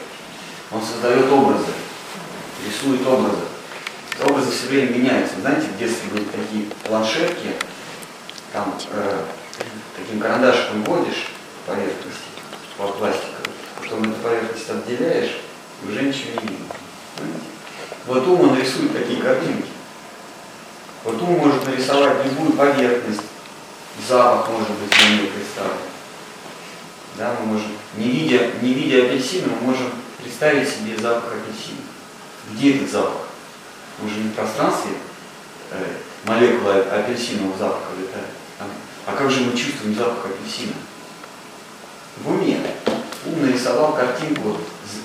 [0.70, 1.72] Он создает образы,
[2.66, 3.42] рисует образы.
[4.26, 5.40] Образы все время меняются.
[5.40, 7.50] Знаете, в детстве были такие планшетки,
[8.52, 9.24] там э,
[9.96, 11.28] таким карандашиком вводишь
[11.66, 12.24] поверхность
[12.76, 13.50] по пластику,
[13.80, 15.38] потом эту поверхность отделяешь,
[15.82, 16.66] и уже ничего не видно.
[18.06, 19.68] Вот ум, он рисует такие картинки.
[21.04, 23.22] Вот ум может нарисовать любую поверхность,
[24.08, 25.93] запах может быть для нее представлен.
[27.16, 31.78] Да, мы можем, не видя, не видя апельсина, мы можем представить себе запах апельсина.
[32.52, 33.28] Где этот запах?
[34.02, 34.92] Он же не в пространстве
[35.70, 35.76] э,
[36.24, 38.26] молекулы апельсинового запаха летает.
[38.58, 38.64] А,
[39.06, 40.72] а как же мы чувствуем запах апельсина?
[42.18, 42.60] В уме.
[43.26, 44.56] Ум нарисовал картинку,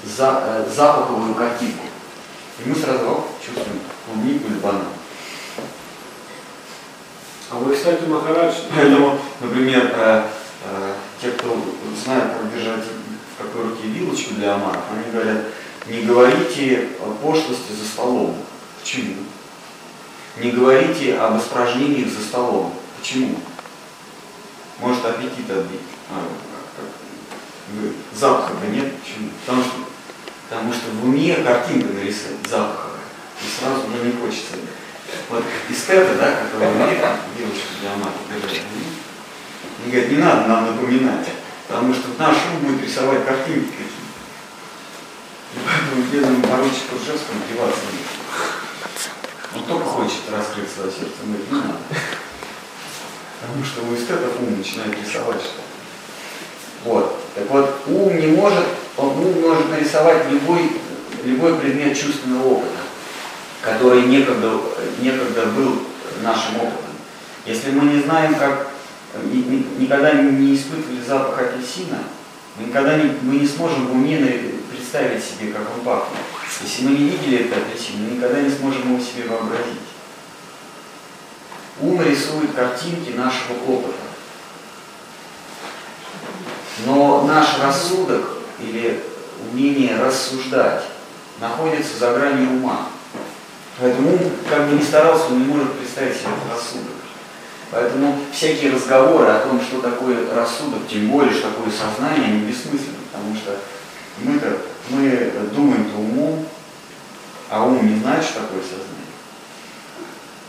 [0.03, 1.85] за, э, запаховую картинку.
[2.65, 4.87] И мы сразу оп, чувствуем клубнику или банан.
[7.51, 10.23] А вы, кстати, Махарадж, Поэтому, например, э,
[11.21, 11.57] те, кто
[12.03, 15.45] знает, как держать в какой руке вилочку для омаров, они говорят,
[15.87, 16.89] не говорите
[17.21, 18.35] пошлости за столом.
[18.79, 19.15] Почему?
[20.37, 22.73] Не говорите об испражнениях за столом.
[22.99, 23.39] Почему?
[24.79, 25.81] Может аппетит отбить.
[26.09, 26.25] А,
[28.15, 28.93] Запаха-то нет.
[28.97, 29.29] Почему?
[29.45, 29.73] Потому что,
[30.49, 32.89] потому что в уме картинка нарисовать запаха.
[33.41, 34.55] И сразу уже не хочется.
[35.29, 37.05] Вот эстеты, да, которые умеют
[37.37, 38.61] девушки для омаров держать,
[39.83, 41.27] они говорят, не надо нам напоминать,
[41.67, 43.99] потому что наш ум будет рисовать картинки какие-то.
[45.53, 48.19] И поэтому бедному поручику Ржевскому деваться нет.
[49.55, 51.79] Он только хочет раскрыть свое сердце, он говорит, не надо.
[53.41, 55.61] Потому что у эстетов ум начинает рисовать что
[56.83, 57.19] Вот.
[57.33, 58.65] Так вот, ум не может,
[58.97, 60.71] он ум может нарисовать любой,
[61.23, 62.79] любой предмет чувственного опыта,
[63.61, 64.59] который некогда,
[64.99, 65.79] некогда был
[66.21, 66.89] нашим опытом.
[67.45, 68.68] Если мы не знаем, как
[69.77, 71.99] никогда не испытывали запах апельсина,
[72.57, 74.17] мы никогда не, мы не сможем в уме
[74.69, 76.19] представить себе, как он пахнет.
[76.61, 79.79] Если мы не видели этот апельсин, мы никогда не сможем его себе вообразить.
[81.81, 83.95] Ум рисует картинки нашего опыта.
[86.85, 89.03] Но наш рассудок или
[89.51, 90.83] умение рассуждать
[91.39, 92.87] находится за гранью ума.
[93.79, 96.98] Поэтому ум, как бы ни старался, он не может представить себе этот рассудок.
[97.71, 102.97] Поэтому всякие разговоры о том, что такое рассудок, тем более, что такое сознание, они бессмысленны,
[103.11, 103.57] потому что
[104.23, 104.57] мы-то,
[104.89, 106.45] мы думаем-то умом,
[107.49, 108.87] а ум не знает, что такое сознание.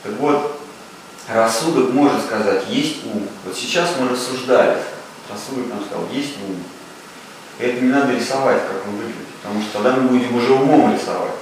[0.03, 0.61] Так вот,
[1.29, 3.29] рассудок может сказать, есть ум.
[3.45, 4.79] Вот сейчас мы рассуждали,
[5.31, 6.57] рассудок нам сказал, есть ум.
[7.59, 10.95] И это не надо рисовать, как он выглядит, потому что тогда мы будем уже умом
[10.95, 11.35] рисовать.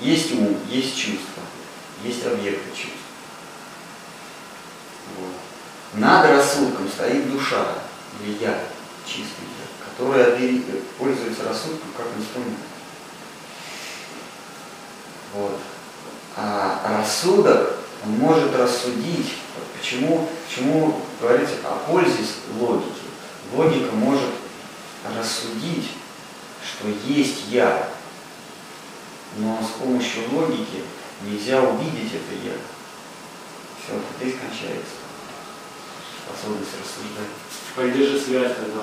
[0.00, 1.42] Есть ум, есть чувство,
[2.02, 2.96] есть объекты чувств.
[5.18, 6.00] Вот.
[6.00, 7.66] Над рассудком стоит душа,
[8.20, 8.58] или я,
[9.04, 10.36] чистый я, которая
[10.98, 12.58] пользуется рассудком как инструмент.
[15.34, 15.58] Вот.
[16.36, 19.34] А рассудок, он может рассудить,
[19.78, 22.24] почему, почему говорится о пользе
[22.58, 23.02] логики.
[23.54, 24.30] Логика может
[25.14, 25.90] рассудить,
[26.64, 27.90] что есть я,
[29.36, 30.84] но с помощью логики
[31.22, 32.54] нельзя увидеть это я.
[33.78, 35.01] Все, здесь кончается
[36.32, 37.32] способность рассуждать.
[37.76, 38.80] а где же связь тогда?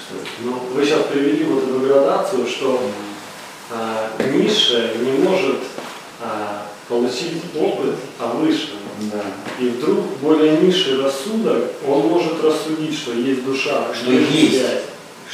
[0.00, 0.26] Что это?
[0.40, 2.80] Ну, вы сейчас привели вот эту градацию, что
[3.70, 5.58] а, низшее не может
[6.20, 8.78] а, получить опыт о высшем.
[9.12, 9.22] Да.
[9.58, 14.82] И вдруг более низший рассудок, он может рассудить, что есть душа, Что есть связь.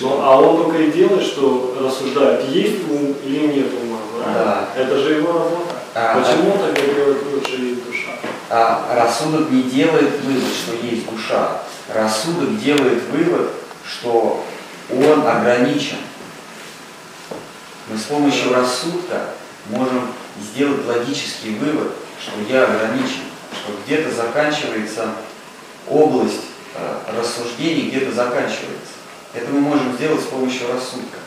[0.00, 3.98] Ну, а он только и делает, что рассуждает, есть ум или нет ума.
[4.16, 4.44] правильно?
[4.74, 4.80] Да.
[4.80, 5.74] Это же его работа.
[5.94, 7.89] А, Почему он тогда делает вывод, что есть душа?
[8.52, 11.62] А рассудок не делает вывод, что есть душа.
[11.94, 13.52] Рассудок делает вывод,
[13.88, 14.44] что
[14.90, 15.98] он ограничен.
[17.88, 19.30] Мы с помощью рассудка
[19.68, 23.22] можем сделать логический вывод, что я ограничен,
[23.52, 25.12] что где-то заканчивается
[25.88, 26.42] область
[26.74, 28.94] э, рассуждений, где-то заканчивается.
[29.32, 31.18] Это мы можем сделать с помощью рассудка.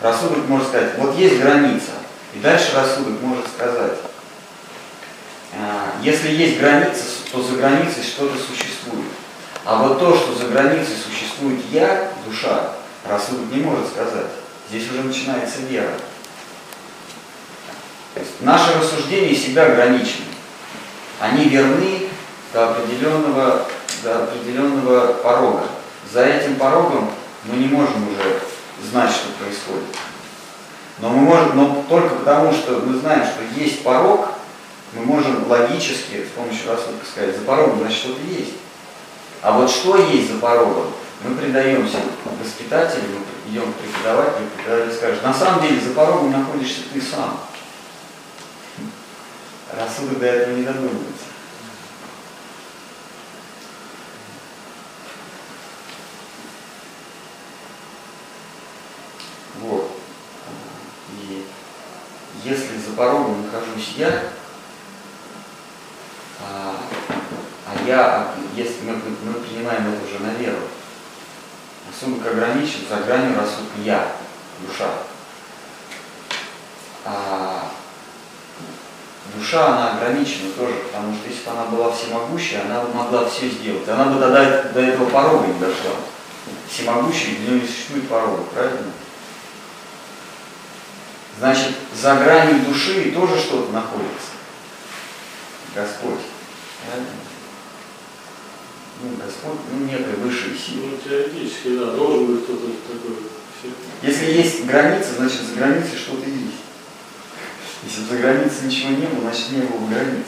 [0.00, 1.90] Рассудок может сказать, вот есть граница,
[2.32, 3.98] и дальше рассудок может сказать,
[6.02, 9.08] если есть граница, то за границей что-то существует.
[9.64, 12.72] А вот то, что за границей существует я, душа,
[13.06, 14.30] рассудок не может сказать.
[14.68, 15.92] Здесь уже начинается вера.
[18.40, 20.26] Наши рассуждения себя ограничены.
[21.20, 22.08] Они верны
[22.52, 23.66] до определенного,
[24.02, 25.64] до определенного порога.
[26.12, 27.10] За этим порогом
[27.44, 28.40] мы не можем уже
[28.90, 29.96] знать, что происходит.
[31.00, 34.30] Но мы можем, но только потому, что мы знаем, что есть порог,
[34.92, 38.54] мы можем логически с помощью рассудка сказать, за порогом значит что-то есть.
[39.42, 45.22] А вот что есть за порогом, мы предаемся воспитателю, мы идем к преподавателю, преподаватель скажет,
[45.22, 47.40] на самом деле за порогом находишься ты сам.
[49.76, 51.24] Рассудок до этого не додумывается.
[59.60, 59.90] Вот.
[61.12, 61.46] И
[62.44, 64.22] если за порогом нахожусь я,
[66.40, 66.76] а,
[67.66, 70.58] а я, если мы, мы принимаем это уже на веру,
[71.88, 74.12] рассудок ограничен, за гранью рассудка я,
[74.66, 74.90] душа.
[77.04, 77.70] А
[79.34, 83.48] душа, она ограничена тоже, потому что если бы она была всемогущей, она бы могла все
[83.48, 83.88] сделать.
[83.88, 85.92] Она бы тогда до этого порога не дошла.
[86.70, 88.92] Всемогущий, для нее не существует порога, правильно?
[91.38, 94.37] Значит, за гранью души тоже что-то находится.
[95.74, 96.20] Господь.
[96.86, 97.08] Правильно?
[99.02, 100.90] ну, Господь, ну, некой высшей силы.
[100.90, 103.16] Ну, теоретически, да, должен быть кто-то такой.
[104.02, 106.62] Если есть граница, значит за границей что-то есть.
[107.84, 110.26] Если бы за границей ничего не было, значит не было бы границ.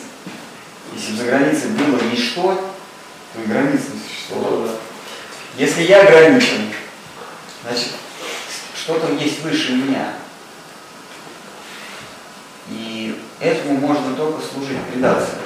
[0.94, 2.74] Если бы за границей было ничто,
[3.32, 4.56] то и границ не существовало.
[4.56, 4.74] Ну, да.
[5.56, 6.72] Если я ограничен,
[7.62, 7.90] значит,
[8.74, 10.14] что-то есть выше меня.
[12.70, 15.36] И этому можно только служить предаться.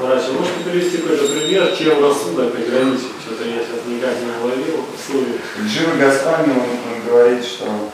[0.00, 3.10] Раньше можете привести какой-то пример, чем рассудок ограничен?
[3.20, 5.38] Что-то я сейчас никак не уловил в слове.
[5.66, 7.92] Джива Госвами, он, он говорит, что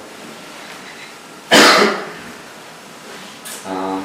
[3.65, 4.01] а,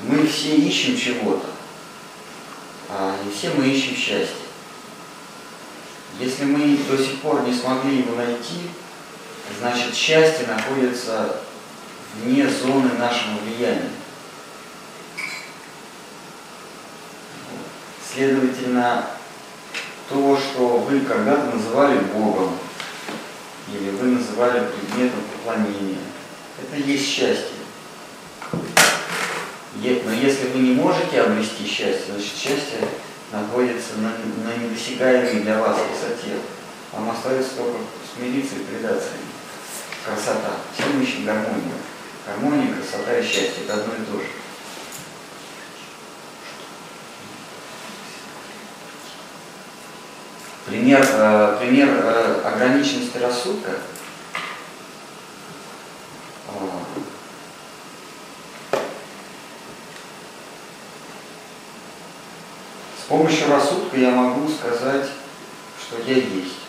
[0.00, 1.46] мы все ищем чего-то,
[2.88, 4.34] а не все мы ищем счастье.
[6.18, 8.62] Если мы до сих пор не смогли его найти,
[9.60, 11.42] значит счастье находится
[12.16, 13.90] вне зоны нашего влияния.
[18.12, 19.06] Следовательно,
[20.08, 22.58] то, что вы когда-то называли Богом,
[23.72, 25.98] или вы называли предметом поклонения,
[26.60, 27.61] это есть счастье.
[29.82, 32.78] Но если вы не можете обрести счастье, значит счастье
[33.32, 34.10] находится на,
[34.44, 36.36] на недосягаемой для вас высоте.
[36.92, 37.78] Вам остается только
[38.14, 39.08] смириться и предаться.
[40.04, 40.58] Красота.
[40.72, 41.74] Все мы ищем гармонию.
[42.26, 44.26] Гармония, красота и счастье– это одно и то же.
[50.66, 53.72] Пример, э, пример э, ограниченности рассудка.
[63.12, 65.06] Помощью рассудка я могу сказать,
[65.78, 66.60] что я есть.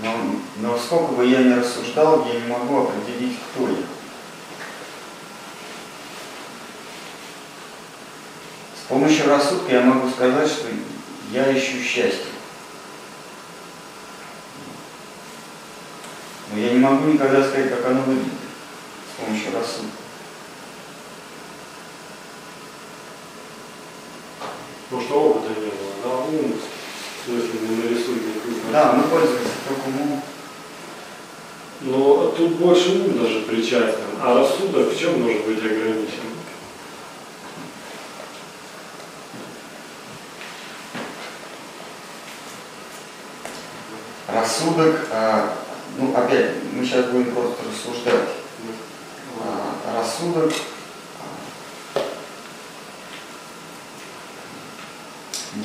[0.00, 0.14] Но,
[0.58, 3.82] но сколько бы я ни рассуждал, я не могу определить, кто я.
[8.76, 10.68] С помощью рассудка я могу сказать, что
[11.32, 12.26] я ищу счастье.
[16.52, 18.32] Но я не могу никогда сказать, как оно выглядит
[19.12, 20.09] с помощью рассудка.
[24.90, 29.52] Потому что опыта не было, да, ум, в смысле, не нарисует никакую Да, мы пользуемся
[29.68, 30.20] только умом.
[31.82, 36.30] Но тут больше ум даже причастен, а рассудок в чем может быть ограничен?
[44.26, 45.54] Рассудок, а,
[45.98, 48.30] ну опять, мы сейчас будем просто рассуждать.
[49.40, 50.70] А, рассудок а,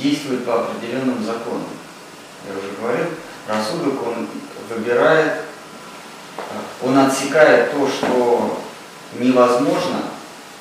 [0.06, 1.68] действует по определенным законам.
[2.48, 3.08] Я уже говорил,
[3.48, 4.28] рассудок он
[4.70, 5.42] выбирает,
[6.84, 8.62] он отсекает то, что
[9.18, 10.04] невозможно,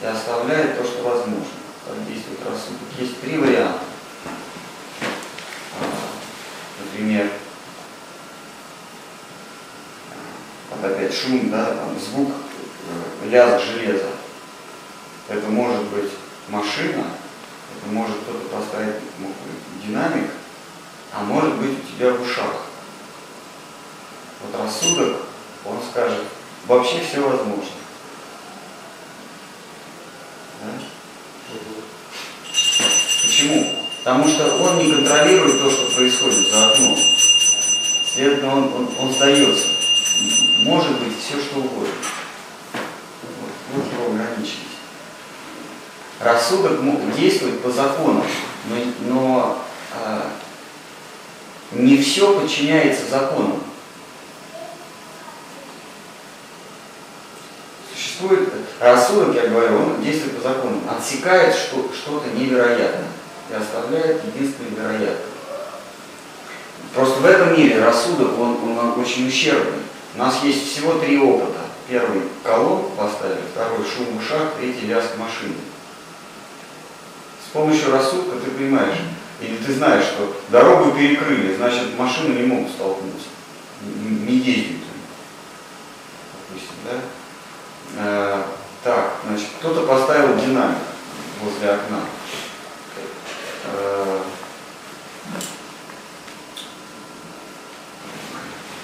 [0.01, 1.45] и оставляет то, что возможно.
[1.87, 2.89] Так действует рассудок.
[2.99, 3.81] Есть три варианта.
[5.79, 5.85] А,
[6.83, 7.29] Например,
[10.71, 12.33] вот опять шум, да, там звук,
[13.23, 14.09] э, лязг железа.
[15.29, 16.11] Это может быть
[16.49, 17.05] машина,
[17.91, 18.97] может кто-то поставить
[19.85, 20.31] динамик,
[21.13, 22.67] а может быть у тебя в ушах.
[24.43, 25.17] Вот рассудок,
[25.65, 26.25] он скажет,
[26.67, 27.65] вообще все возможно.
[30.63, 30.71] Да?
[33.23, 33.85] Почему?
[33.99, 36.97] Потому что он не контролирует то, что происходит за окном.
[38.15, 39.67] Следовательно, он, он, он сдается.
[40.63, 41.89] Может быть все, что угодно.
[43.41, 44.74] Вот, вот его ограниченность.
[46.21, 46.79] Рассудок
[47.17, 48.25] действует по законам,
[48.69, 48.77] но,
[49.09, 49.59] но
[49.93, 50.31] а,
[51.73, 53.61] не все подчиняется законам.
[57.93, 58.49] Существует
[58.79, 63.09] рассудок, я говорю, он действует по законам, отсекает что, что-то невероятное
[63.51, 65.17] и оставляет единственное вероятное.
[66.95, 69.83] Просто в этом мире рассудок, он, он очень ущербный.
[70.15, 71.59] У нас есть всего три опыта.
[71.89, 75.55] Первый колонку поставили, второй шум ушах, третий лязг машины.
[77.55, 78.99] Помощью рассудка ты понимаешь,
[79.41, 83.29] или ты знаешь, что дорогу перекрыли, значит машины не могут столкнуться,
[83.85, 84.81] не ездят.
[86.49, 87.01] Допустим, да?
[87.97, 88.43] Э,
[88.83, 90.79] так, значит, кто-то поставил динамик
[91.41, 92.01] возле окна.
[93.67, 94.19] Э,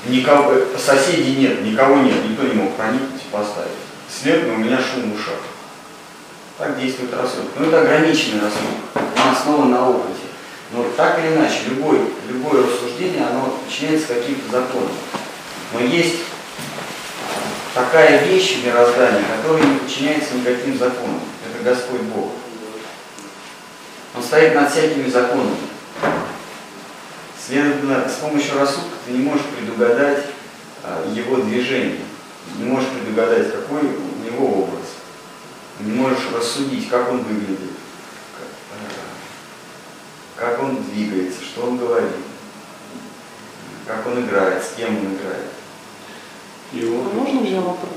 [0.07, 3.73] Никого, соседей нет, никого нет, никто не мог проникнуть и поставить.
[4.09, 5.49] Следовательно, у меня шум в ушах.
[6.61, 7.52] Так действует рассудок.
[7.56, 10.20] Но это ограниченный рассудок, он основан на опыте.
[10.72, 14.92] Но так или иначе, любой, любое рассуждение, оно подчиняется каким-то законам.
[15.72, 16.16] Но есть
[17.74, 21.20] такая вещь в мироздании, которая не подчиняется никаким законам.
[21.48, 22.32] Это Господь Бог.
[24.14, 25.56] Он стоит над всякими законами.
[27.42, 30.26] Следовательно, с помощью рассудка ты не можешь предугадать
[30.84, 32.00] а, его движение,
[32.58, 34.89] не можешь предугадать, какой у него образ,
[35.85, 37.70] не можешь рассудить, как он выглядит,
[40.37, 42.11] как, как он двигается, что он говорит,
[43.87, 45.51] как он играет, с кем он играет.
[46.72, 47.91] И вот, А можно мне вопрос?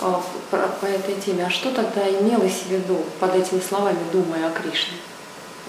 [0.00, 1.46] А, про- по этой теме.
[1.46, 4.98] А что тогда имелось в виду под этими словами, думая о Кришне?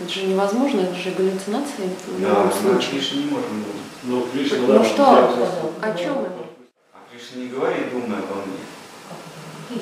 [0.01, 2.91] Это же невозможно, это же галлюцинация в Да, любом мы о случае.
[2.99, 3.86] Кришне не можем думать.
[4.03, 5.74] ну, Кришна, Ну да, что?
[5.82, 6.45] О чем это?
[6.93, 9.80] А Кришна не говорит, думай обо мне.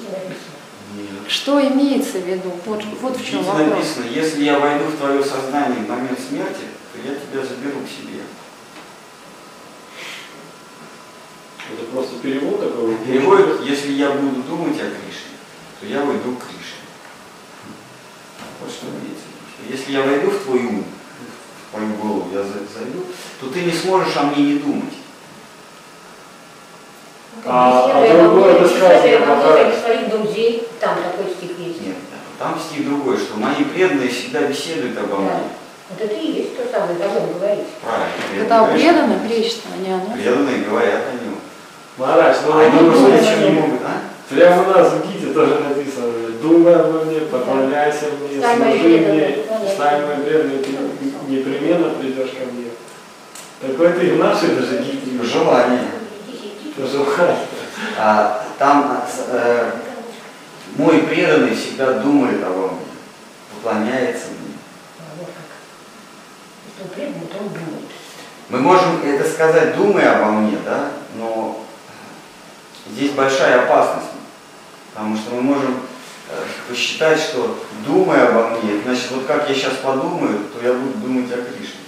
[0.95, 1.29] Нет.
[1.31, 2.51] Что имеется в виду?
[2.65, 3.69] Вот, вот в чем Видите, вопрос.
[3.69, 7.89] написано, если я войду в твое сознание в момент смерти, то я тебя заберу к
[7.89, 8.21] себе.
[11.71, 12.95] Это просто перевод такой.
[12.97, 15.33] Переводит, если я буду думать о Кришне,
[15.79, 16.83] то я войду к Кришне.
[18.61, 19.77] Вот что имеется в виду.
[19.77, 23.05] Если я войду в твой ум, в твою голову, я за- зайду,
[23.39, 24.93] то ты не сможешь о мне не думать.
[27.45, 29.73] А- а обо другое обо мне, Махарадж.
[29.83, 31.81] своих друзей, там такой стих есть.
[31.81, 31.95] Нет,
[32.39, 35.21] там стих другой, что мои преданные всегда беседуют обо Да.
[35.21, 35.31] мне.
[35.89, 37.67] Вот это и есть то самое, о нем говорить.
[37.81, 38.45] Правильно.
[38.45, 40.13] Это преданные, преданно конечно, Кришна, а не оно.
[40.13, 41.35] Преданные говорят о нем.
[41.97, 44.01] Махарадж, ну, А они ну, просто ничего не могут, а?
[44.29, 49.37] Прямо у нас в Гите тоже написано, думай обо мне, поклоняйся мне, служи мне,
[49.75, 52.71] стань моим преданным, ты непременно придешь ко мне.
[53.61, 55.81] Такое ты и в нашей даже Гите Желание.
[57.97, 59.71] А, там э,
[60.75, 62.79] мой преданный всегда думает обо мне,
[63.53, 64.55] поклоняется мне.
[64.99, 65.03] А.
[68.49, 71.63] Мы можем это сказать, думая обо мне, да, но
[72.89, 74.11] здесь большая опасность,
[74.93, 75.79] потому что мы можем
[76.29, 80.97] э, посчитать, что думая обо мне, значит, вот как я сейчас подумаю, то я буду
[80.97, 81.82] думать о Кришне.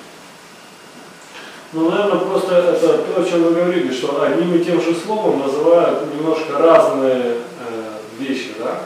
[1.76, 5.40] Ну, наверное, просто это то, о чем вы говорили, что одним и тем же словом
[5.40, 8.80] называют немножко разные э, вещи, да?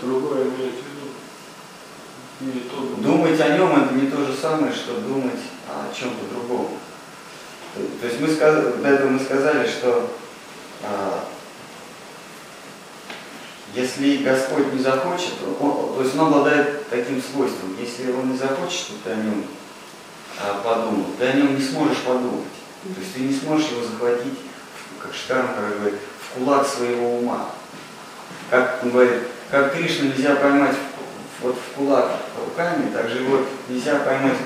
[0.00, 1.06] Другое имеет в виду.
[2.40, 3.04] Не то другое.
[3.04, 5.38] Думать о нем это не то же самое, что думать
[5.68, 6.70] о чем-то другом.
[8.00, 10.10] То, есть мы сказ- до этого мы сказали, что
[10.82, 11.24] а,
[13.74, 17.76] если Господь не захочет, он- то есть он обладает таким свойством.
[17.80, 19.44] Если он не захочет, чтобы ты о нем
[20.40, 22.48] а, подумал, ты о нем не сможешь подумать.
[22.82, 24.38] То есть ты не сможешь его захватить,
[24.98, 27.50] как Штармхар говорит, в кулак своего ума.
[28.50, 32.12] Как он говорит, как Кришну нельзя поймать в- вот в кулак
[32.46, 34.36] руками, так же его нельзя поймать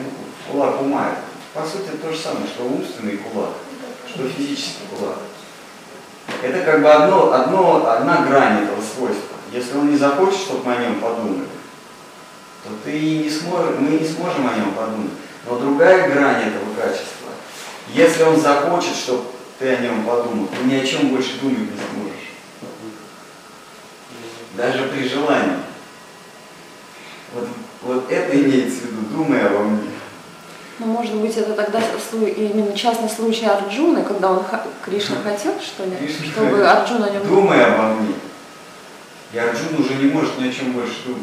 [0.47, 1.15] в кулак ума.
[1.55, 3.51] По сути, то же самое, что умственный кулак,
[4.13, 5.19] что физический кулак.
[6.43, 9.37] Это как бы одно, одно, одна грань этого свойства.
[9.53, 11.47] Если он не захочет, чтобы мы о нем подумали,
[12.65, 15.13] то ты не сможешь, мы не сможем о нем подумать.
[15.49, 17.31] Но другая грань этого качества,
[17.89, 19.25] если он захочет, чтобы
[19.59, 22.31] ты о нем подумал, ты ни о чем больше думать не сможешь.
[24.55, 25.59] Даже при желании.
[27.33, 27.49] Вот,
[27.83, 29.83] вот это имеется в виду, думая обо мне.
[30.79, 31.81] Ну, может быть, это тогда
[32.13, 34.45] именно частный случай Арджуны, когда он
[34.85, 36.67] Кришна хотел, что ли, Кришна чтобы хотел.
[36.67, 38.15] Арджуна о нем Думай обо мне.
[39.33, 41.23] И Арджун уже не может ни о чем больше думать.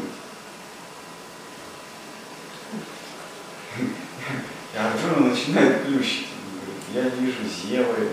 [3.78, 6.26] И Арджуна начинает плющить.
[6.34, 8.08] Он говорит, я вижу зевы,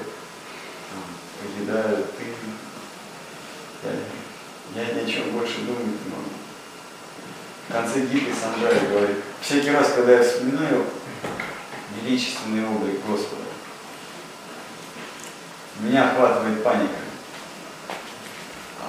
[1.42, 2.26] поедаю ты.
[4.76, 6.30] Я, я ни о чем больше думать не могу.
[7.68, 10.86] В конце Гиты Санджай говорит, всякий раз, когда я вспоминаю
[12.02, 13.42] величественный облик Господа,
[15.80, 16.96] меня охватывает паника.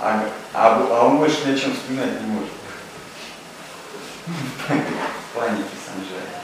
[0.01, 2.51] А, а, а он больше ни о чем вспоминать не может.
[5.35, 6.43] Паники Санджая.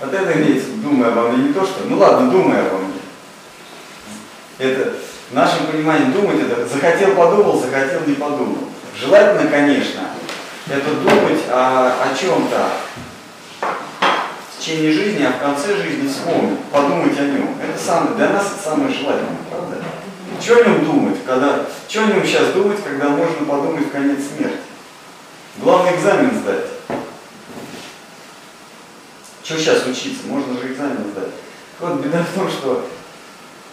[0.00, 3.00] Вот это имеется, думая обо мне, не то что, ну ладно, думай обо мне.
[4.58, 4.94] Это,
[5.30, 8.68] в нашем понимании думать это, захотел, подумал, захотел, не подумал.
[8.98, 10.10] Желательно, конечно,
[10.68, 12.70] это думать о, о чем-то
[14.62, 17.56] течение жизни, а в конце жизни вспомнить, подумать о нем.
[17.60, 19.82] Это самое, для нас это самое желательное, правда?
[20.40, 24.18] Что о нем думать, когда, что о нем сейчас думать, когда можно подумать в конец
[24.36, 24.58] смерти?
[25.58, 26.66] Главный экзамен сдать.
[29.42, 30.26] Что сейчас учиться?
[30.26, 31.32] Можно же экзамен сдать.
[31.80, 32.88] Вот беда в том, что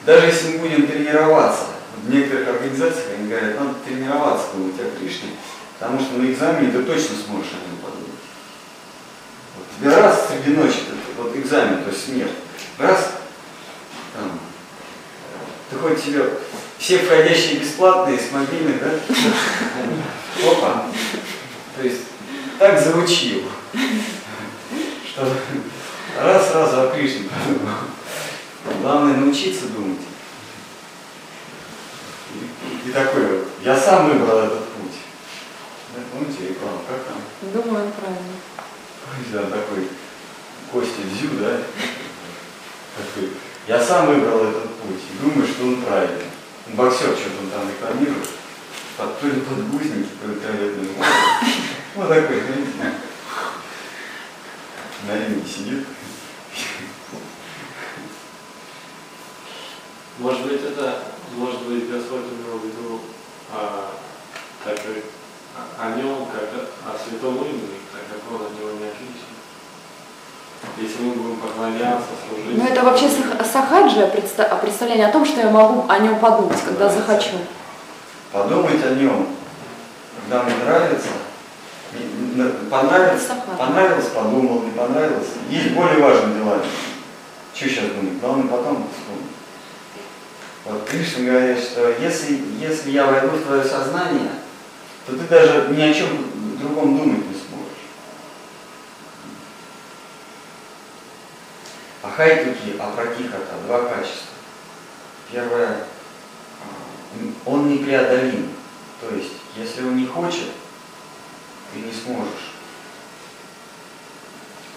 [0.06, 1.66] даже если мы будем тренироваться,
[2.04, 5.30] в некоторых организациях они говорят, надо тренироваться думать о Кришне,
[5.78, 8.19] Потому что на экзамене ты точно сможешь о нем подумать.
[9.60, 10.80] Вот тебе раз среди ночи,
[11.18, 12.32] вот экзамен, то есть смерть,
[12.78, 13.14] раз,
[14.16, 14.40] там,
[15.70, 16.26] ты хоть себе
[16.78, 18.92] все входящие бесплатные с мобильных, да?
[20.50, 20.86] Опа.
[21.78, 22.02] То есть
[22.58, 23.44] так заучил,
[25.06, 25.34] что
[26.22, 27.76] раз сразу о Кришне подумал.
[28.82, 30.00] Главное научиться думать.
[32.86, 34.96] И, такой вот, я сам выбрал этот путь.
[35.96, 37.22] Да, помните рекламу, как там?
[37.52, 38.34] Думаю, правильно.
[39.32, 39.88] Да, такой
[40.72, 41.62] Костя Дзю, да?
[42.98, 43.32] Такой,
[43.68, 46.26] я сам выбрал этот путь и думаю, что он правильный.
[46.68, 48.30] Боксер что-то он там рекламирует.
[48.98, 51.10] Под, то ли подгузники, то ли туалетную воду.
[51.96, 53.00] Вот такой, знаете,
[55.08, 55.88] на ринге сидит.
[60.20, 61.04] Может быть, это,
[61.34, 63.02] может быть, Господь имел в виду
[63.52, 63.92] а,
[64.64, 65.04] так как
[65.80, 66.50] о- нем, как
[66.86, 69.30] о, святом имени, так как он от него не отличен.
[70.78, 72.58] Если мы будем поклоняться, служить.
[72.58, 76.00] Но Ну, это вообще сах- сахаджи предста- а представление о том, что я могу о
[76.00, 77.38] нем подумать, когда захочу.
[78.32, 79.28] Подумать о нем,
[80.22, 81.08] когда мне нравится,
[83.28, 83.56] Сахар.
[83.58, 85.28] понравилось, подумал, не понравилось.
[85.50, 86.60] Есть более важные дела.
[87.56, 88.20] Что сейчас думать?
[88.22, 89.32] Главное потом вспомнить.
[90.66, 94.30] Вот Кришна говорит, что если, если я войду в твое сознание,
[95.10, 96.08] то ты даже ни о чем
[96.60, 97.88] другом думать не сможешь.
[102.04, 104.28] Ахайтуки, апратихата, два качества.
[105.32, 105.86] Первое,
[106.62, 108.52] а, он непреодолим.
[109.02, 110.50] То есть, если он не хочет,
[111.74, 112.54] ты не сможешь.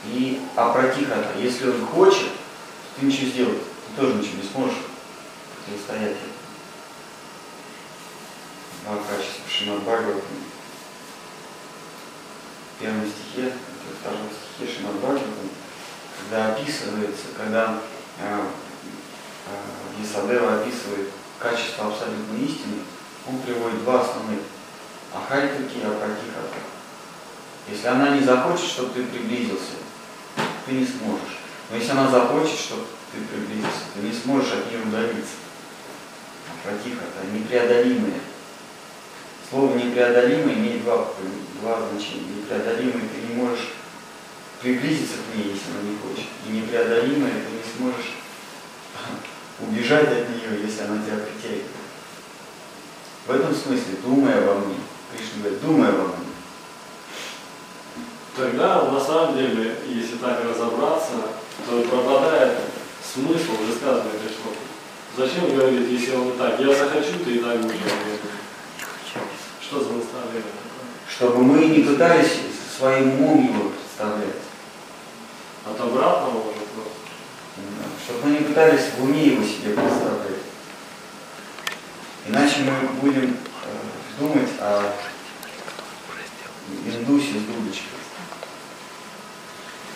[0.07, 2.31] И апратихата, если он хочет,
[2.99, 4.79] ты ничего сделать, ты тоже ничего не сможешь
[5.67, 6.32] противостоять этому.
[8.85, 10.23] Два качества Шримад Бхагаватам.
[12.77, 14.97] В первом стихе, во втором стихе Шримад
[16.19, 17.79] когда описывается, когда
[18.19, 18.41] э,
[19.47, 22.83] э, Исадева описывает качество абсолютной истины,
[23.29, 24.41] он приводит два основных.
[25.15, 26.59] Ахайтуки и апратихата.
[27.69, 29.79] Если она не захочет, чтобы ты приблизился,
[30.67, 31.39] ты не сможешь.
[31.71, 35.35] Но если она захочет, чтобы ты приблизился, ты не сможешь от нее удалиться.
[36.51, 38.21] Апратихата, непреодолимые.
[39.53, 41.09] Слово непреодолимое имеет два,
[41.61, 42.41] два значения.
[42.41, 43.69] Непреодолимое ты не можешь
[44.63, 46.31] приблизиться к ней, если она не хочет.
[46.47, 48.15] И непреодолимое ты не сможешь
[49.61, 51.67] убежать от нее, если она тебя притягивает.
[53.27, 54.77] В этом смысле, думай обо мне.
[55.13, 56.33] Кришна говорит, думай обо мне.
[58.35, 61.29] Тогда, на самом деле, если так разобраться,
[61.69, 62.59] то пропадает
[63.05, 64.65] смысл высказывания шлоки.
[65.15, 68.43] Зачем говорить, если он так, я захочу, ты и так будешь обо мне думать.
[69.73, 70.12] Что за наставление такое?
[71.09, 72.41] Чтобы мы не пытались
[72.77, 74.43] своим умом его представлять.
[75.65, 76.99] От обратного уже просто.
[77.57, 80.43] Да, Чтобы мы не пытались в уме его себе представлять.
[82.27, 84.93] Иначе мы будем э, думать о
[86.87, 87.93] индусе с дудочкой.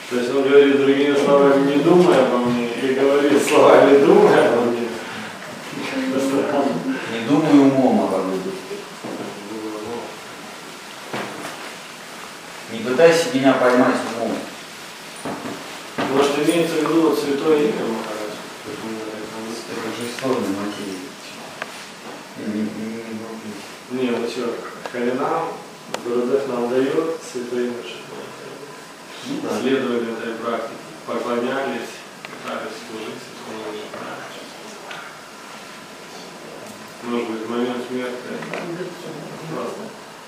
[0.08, 4.62] То есть он говорит другими словами, не думай обо мне, и говорит словами, думай обо
[4.62, 4.88] мне.
[7.12, 8.38] Не думай умом обо мне.
[12.72, 14.39] Не пытайся меня поймать умом.
[16.12, 18.37] Может, имеется в виду вот святое имя Махарадж?
[19.72, 21.07] Это же сложная материя.
[22.39, 22.68] Не,
[23.91, 24.55] не, не, ну что,
[24.93, 25.49] Харинам,
[26.05, 27.74] Гурудев нам дает святое имя
[29.26, 29.61] Ну да.
[29.61, 30.76] Следовали этой практике,
[31.07, 31.91] поклонялись,
[32.22, 33.91] пытались служить святому имени.
[37.03, 38.16] Может быть, в момент смерти
[39.55, 39.80] просто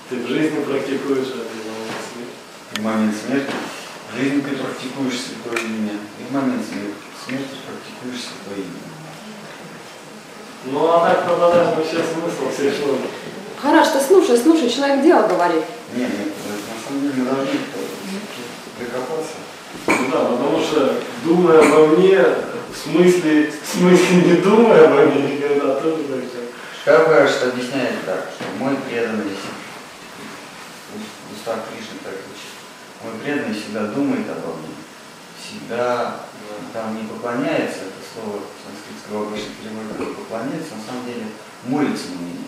[0.09, 2.38] ты в жизни практикуешь это в момент смерти.
[2.73, 3.51] В момент смерти.
[4.11, 5.93] В жизни ты практикуешь святое имя.
[6.19, 6.93] И в момент смерти,
[7.25, 8.89] смерти практикуешь святое имя.
[10.65, 13.07] Ну а так пропадает вообще смысл всей шлоки.
[13.61, 15.63] Хараш, ты слушай, слушай, человек дело говорит.
[15.93, 17.59] Не, нет, на самом деле мы должны
[18.77, 19.35] прикопаться.
[19.87, 25.35] Ну да, потому что думая обо мне, в смысле, в смысле не думая обо мне
[25.35, 26.49] никогда тоже так же.
[26.81, 29.35] Шкарбаш объясняет так, что мой преданный,
[30.93, 32.13] в устах Кришны так
[33.03, 34.75] мой преданный всегда думает обо мне,
[35.41, 41.25] всегда э, там не поклоняется, это слово санскритского обычно переводится, поклоняется, на самом деле
[41.65, 42.47] молится на меня.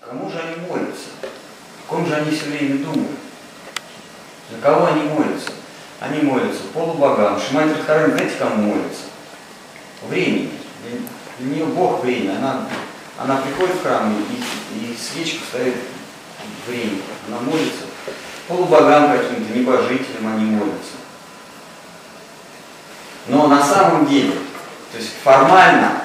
[0.00, 1.08] Кому же они молятся?
[1.22, 3.18] О ком же они все время думают?
[4.50, 5.52] На кого они молятся?
[6.00, 7.40] Они молятся полубогам.
[7.40, 9.02] Шимати Радхарани, знаете, кому молятся?
[10.08, 10.52] Времени.
[11.38, 12.36] Для, нее Бог время.
[12.38, 12.68] Она,
[13.18, 15.74] она приходит в храм и, и свечку ставит
[16.66, 17.02] времени.
[17.26, 17.87] Она молится
[18.48, 20.96] полубогам каким-то, небожителям они молятся.
[23.28, 24.32] Но на самом деле,
[24.90, 26.02] то есть формально,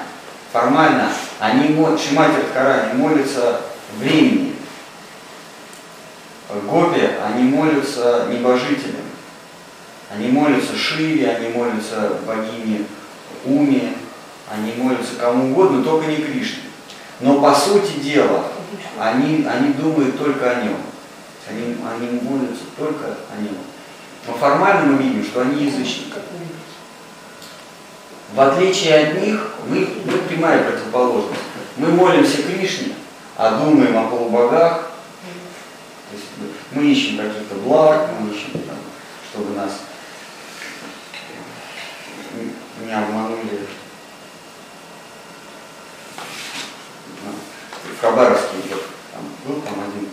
[0.52, 3.62] формально, они, Шимати Радхарани молятся
[3.98, 4.54] времени.
[6.68, 9.00] Гопи, они молятся небожителям.
[10.14, 12.84] Они молятся Шиве, они молятся богине
[13.44, 13.94] Уме,
[14.50, 16.62] они молятся кому угодно, только не Кришне.
[17.20, 18.44] Но по сути дела,
[18.98, 20.76] они, они думают только о нем.
[21.48, 23.56] Они, они молятся только о нем.
[24.26, 26.14] Но формально мы видим, что они язычники.
[28.34, 31.40] В отличие от них, мы, мы прямая противоположность.
[31.76, 32.94] Мы молимся Кришне,
[33.36, 34.90] а думаем о полубогах.
[36.10, 38.76] То есть мы- мы ищем каких-то благ, мы ищем, там,
[39.30, 39.70] чтобы нас
[42.80, 43.66] не- обманули.
[47.24, 47.30] Ну,
[47.96, 48.56] В Хабаровске
[49.12, 50.08] там, был там один,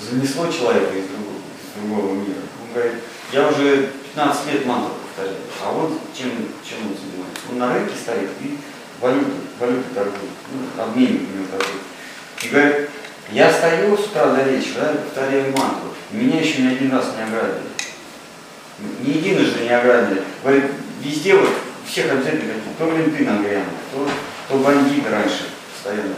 [0.00, 2.40] занесло человека из другого, из другого мира.
[2.62, 2.94] Он говорит,
[3.32, 6.30] я уже 15 лет мантру повторяю, а вот чем,
[6.64, 7.42] чем он занимается.
[7.50, 8.58] Он на рынке стоит и
[9.00, 11.82] валюту, валюты торгует, ну, обменник у него торгует.
[12.42, 12.90] И говорит,
[13.32, 17.22] я стою с утра до вечера, да, повторяю мантру, меня еще ни один раз не
[17.22, 17.70] ограбили.
[19.02, 20.22] Ни единожды не ограбили.
[20.42, 20.64] Говорит,
[21.02, 21.50] везде вот
[21.86, 24.08] всех обязательно какие то менты нагрянут, то,
[24.48, 26.14] то бандиты раньше постоянно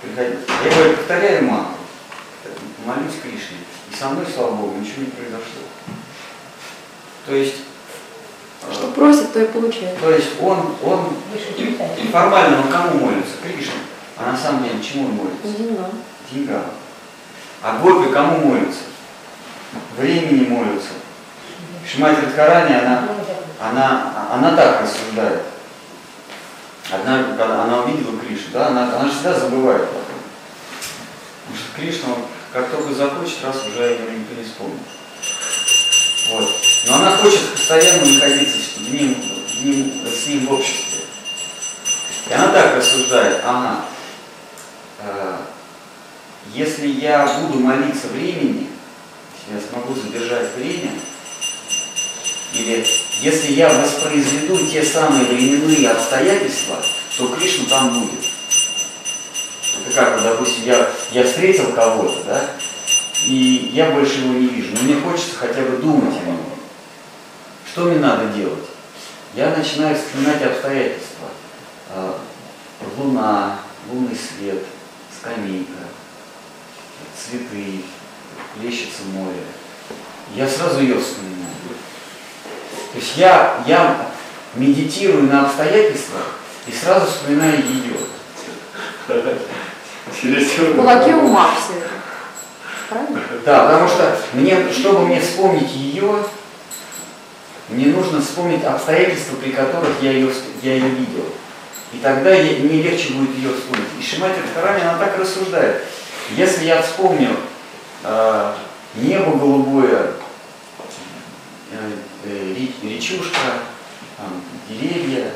[0.00, 0.38] приходили.
[0.64, 1.74] Я говорю, повторяю мантру,
[2.84, 3.58] молюсь Кришне,
[3.90, 5.62] и со мной, слава Богу, ничего не произошло.
[7.26, 7.56] То есть,
[8.62, 9.98] э, Что просит, то и получает.
[10.00, 11.08] то есть он, он
[12.10, 13.32] формально он кому молится?
[13.42, 13.74] Кришне.
[14.16, 15.48] А на самом деле чему он молится?
[15.58, 15.90] Деньгам.
[16.30, 16.64] деньгам.
[17.62, 18.80] А гопи кому молятся?
[19.96, 20.90] Времени молятся.
[21.86, 23.08] Шимати Радхарани, она,
[23.60, 25.42] она, она так рассуждает.
[26.92, 30.02] Однажды, когда она увидела Кришну, да, она, она же всегда забывает потом.
[31.46, 32.08] Потому что Кришна,
[32.52, 34.80] как только захочет, раз уже никто не вспомнит.
[36.30, 36.48] Вот.
[36.86, 41.00] Но она хочет постоянно находиться в ним, в ним, с ним в обществе.
[42.28, 43.84] И она так рассуждает, ага,
[45.00, 45.36] э,
[46.54, 48.68] если я буду молиться времени,
[49.52, 50.92] я смогу задержать время,
[52.52, 52.86] или
[53.20, 56.76] если я воспроизведу те самые временные обстоятельства,
[57.16, 58.24] то Кришна там будет.
[59.94, 62.50] Как, вот, допустим, я, я встретил кого-то, да,
[63.26, 66.38] и я больше его не вижу, но мне хочется хотя бы думать о нем.
[67.70, 68.64] Что мне надо делать?
[69.34, 71.28] Я начинаю вспоминать обстоятельства.
[71.90, 72.14] Э,
[72.96, 73.58] Луна,
[73.88, 74.62] лунный свет,
[75.18, 75.72] скамейка,
[77.16, 77.82] цветы,
[78.54, 79.42] плещется море.
[80.34, 81.50] Я сразу ее вспоминаю.
[82.92, 84.10] То есть я, я
[84.54, 87.96] медитирую на обстоятельствах и сразу вспоминаю ее.
[90.12, 91.88] В кулаке ума все это.
[92.88, 93.20] Правильно?
[93.44, 96.24] Да, потому что мне, чтобы мне вспомнить ее,
[97.68, 100.32] мне нужно вспомнить обстоятельства, при которых я ее,
[100.62, 101.24] я ее видел.
[101.92, 103.86] И тогда я- мне легче будет ее вспомнить.
[103.98, 105.82] И Шимати Радхарани, она так рассуждает.
[106.36, 107.36] Если я вспомню
[108.02, 108.52] э,
[108.96, 110.12] небо голубое,
[111.72, 111.90] э,
[112.24, 113.38] э, ре- речушка,
[114.16, 115.30] там, деревья,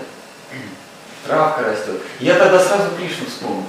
[1.26, 3.64] травка растет, я тогда сразу Кришну вспомню.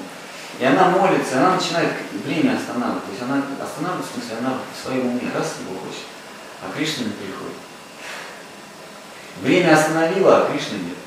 [0.59, 3.03] И она молится, она начинает время останавливать.
[3.05, 6.07] То есть она останавливает, в смысле, она в своем уме раз его хочет,
[6.63, 7.59] а Кришна не приходит.
[9.41, 10.97] Время остановила, а Кришны нет.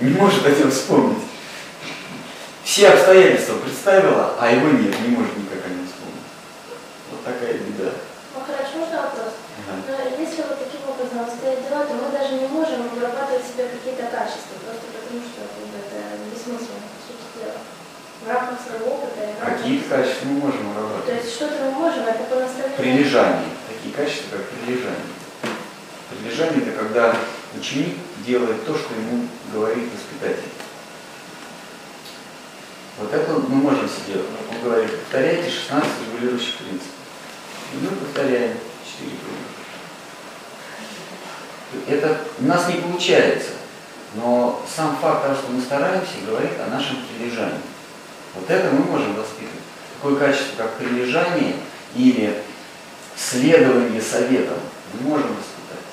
[0.00, 1.24] Не может о нем вспомнить.
[2.62, 6.28] Все обстоятельства представила, а его нет, не может никак о нем вспомнить.
[7.10, 7.96] Вот такая беда.
[8.36, 9.32] Махарадж, можно вопрос?
[9.64, 9.80] Ага.
[9.88, 13.72] Но если вот таким образом обстоят дела, то мы даже не можем вырабатывать в себе
[13.72, 17.64] какие-то качества, просто потому что как бы, это бессмысленно, по сути дела.
[18.66, 21.24] Своего опыта Какие качества мы можем То выработать?
[21.24, 22.76] есть что-то мы можем, это по наставлению.
[22.76, 23.50] Прилежание.
[23.68, 25.06] Такие качества, как прилежание.
[26.10, 27.16] Прилежание– это когда
[27.56, 27.96] ученик
[28.26, 30.50] делает то, что ему говорит воспитатель.
[32.98, 36.92] Вот это мы можем себе, он говорит, повторяйте 16 регулирующих принципов.
[37.72, 38.56] И мы повторяем
[38.98, 39.56] 4 принципа.
[41.88, 43.50] Это у нас не получается,
[44.14, 47.60] но сам факт того, что мы стараемся, говорит о нашем прилежании.
[48.36, 49.64] Вот это мы можем воспитывать.
[49.96, 51.54] Такое качество, как прилежание
[51.94, 52.34] или
[53.16, 54.58] следование советам,
[54.92, 55.84] мы можем воспитать.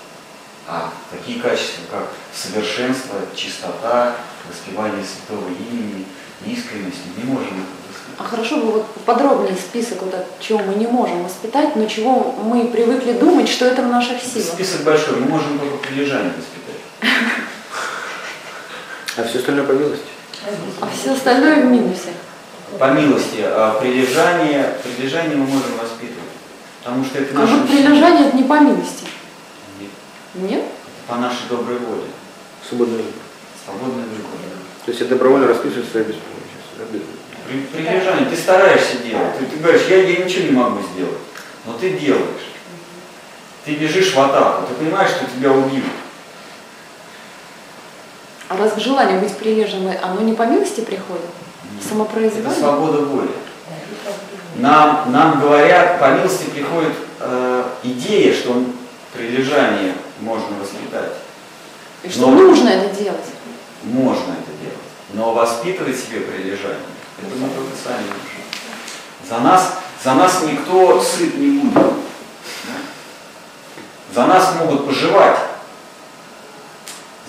[0.67, 4.15] А такие качества, как совершенство, чистота,
[4.47, 6.05] воспевание святого имени,
[6.45, 8.19] искренность, мы не можем воспитать.
[8.19, 12.33] А хорошо бы вот подробнее список вот от чего мы не можем воспитать, но чего
[12.43, 14.53] мы привыкли думать, что это в наших силах.
[14.53, 16.81] Список большой, мы можем только прилежание воспитать.
[19.15, 20.05] А все остальное по милости.
[20.81, 22.13] А все остальное в минусе.
[22.79, 26.19] По милости, а прилежание, прилежание мы можем воспитывать.
[26.83, 29.07] Потому что это А наше вот прилежание это не по милости.
[30.35, 30.63] Нет?
[31.07, 32.03] по нашей доброй воле,
[32.67, 33.11] Свободный выбор.
[33.65, 34.31] свободный выбор.
[34.85, 36.15] То есть я добровольно расписываю да, без-
[37.47, 39.37] При, прилежание, ты стараешься делать.
[39.37, 41.17] Ты, ты говоришь, я, я ничего не могу сделать.
[41.65, 42.47] Но ты делаешь.
[43.65, 45.85] Ты бежишь в атаку, ты понимаешь, что тебя убьют.
[48.49, 51.25] А раз желание быть прилежным, оно не по милости приходит?
[51.83, 52.53] Это Самопроизвольно?
[52.53, 53.31] свобода воли.
[54.55, 58.63] Нам, нам говорят, по милости приходит э, идея, что
[59.13, 61.11] прилежание можно воспитать.
[62.03, 63.25] И что Но- нужно это делать?
[63.83, 64.77] Можно это делать.
[65.13, 66.77] Но воспитывать себе прилежание,
[67.21, 69.29] это мы только сами можем.
[69.29, 69.73] За нас,
[70.03, 71.83] за нас никто сыт не будет.
[74.13, 75.39] За нас могут пожевать,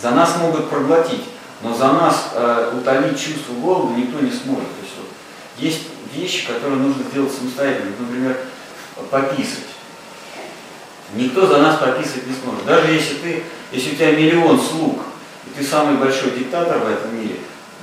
[0.01, 1.25] за нас могут проглотить,
[1.65, 4.69] но за нас э, утолить чувство голода никто не сможет.
[4.69, 5.09] То есть, вот,
[5.57, 5.81] есть
[6.15, 7.93] вещи, которые нужно сделать самостоятельно.
[7.99, 8.37] Например,
[9.11, 9.65] пописать.
[11.15, 12.67] Никто за нас пописать не сможет.
[12.67, 13.43] Даже если ты,
[13.73, 15.01] если у тебя миллион слуг,
[15.47, 17.37] и ты самый большой диктатор в этом мире,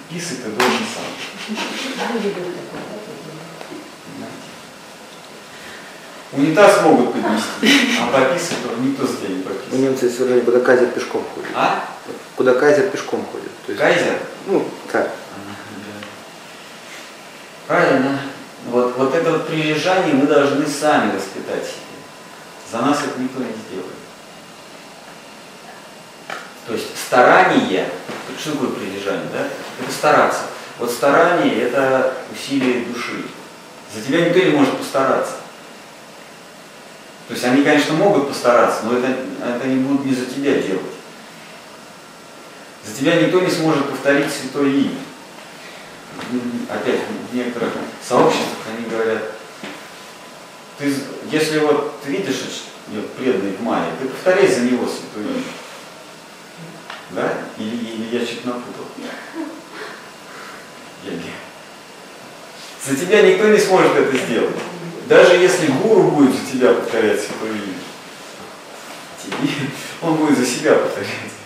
[0.10, 1.58] писать ты должен сам.
[6.34, 9.30] Унитаз могут поднести, а пописать то никто за тебя
[9.72, 11.50] не немцев есть выражение, куда кайзер пешком ходит.
[11.56, 11.84] А?
[12.36, 13.52] Куда кайзер пешком ходит.
[13.66, 14.18] То есть, Кайзер?
[14.48, 15.10] Ну, царь.
[17.68, 18.20] Правильно.
[18.68, 21.82] Вот, вот это вот прилежание мы должны сами воспитать себе.
[22.72, 23.96] За нас это никто не сделает.
[26.68, 27.90] То есть старание,
[28.40, 29.48] что такое прилежание, да?
[29.82, 30.42] Это стараться.
[30.80, 33.26] Вот старание это усилие души.
[33.94, 35.34] За тебя никто не может постараться.
[37.28, 40.82] То есть они, конечно, могут постараться, но это, это они будут не за тебя делать.
[43.02, 45.00] Тебя никто не сможет повторить святое имя.
[46.70, 47.00] Опять
[47.32, 47.72] в некоторых
[48.08, 49.24] сообществах они говорят,
[50.78, 50.94] ты,
[51.32, 52.36] если вот ты видишь,
[53.18, 55.44] преданный в мае, ты повторяй за него святое имя.
[57.10, 57.34] Да?
[57.58, 58.86] Или, или я что-то напутал?
[61.04, 61.24] Или-
[62.86, 64.56] За тебя никто не сможет это сделать.
[65.08, 67.80] Даже если гуру будет за тебя повторять святое имя,
[69.24, 69.72] тебе,
[70.04, 71.41] он будет за себя повторять.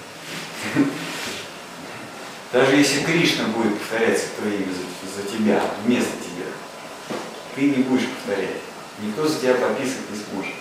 [2.52, 6.46] Даже если Кришна будет повторять святое имя за, за тебя, вместо тебя,
[7.56, 8.62] ты не будешь повторять.
[9.02, 10.54] Никто за тебя пописать не сможет.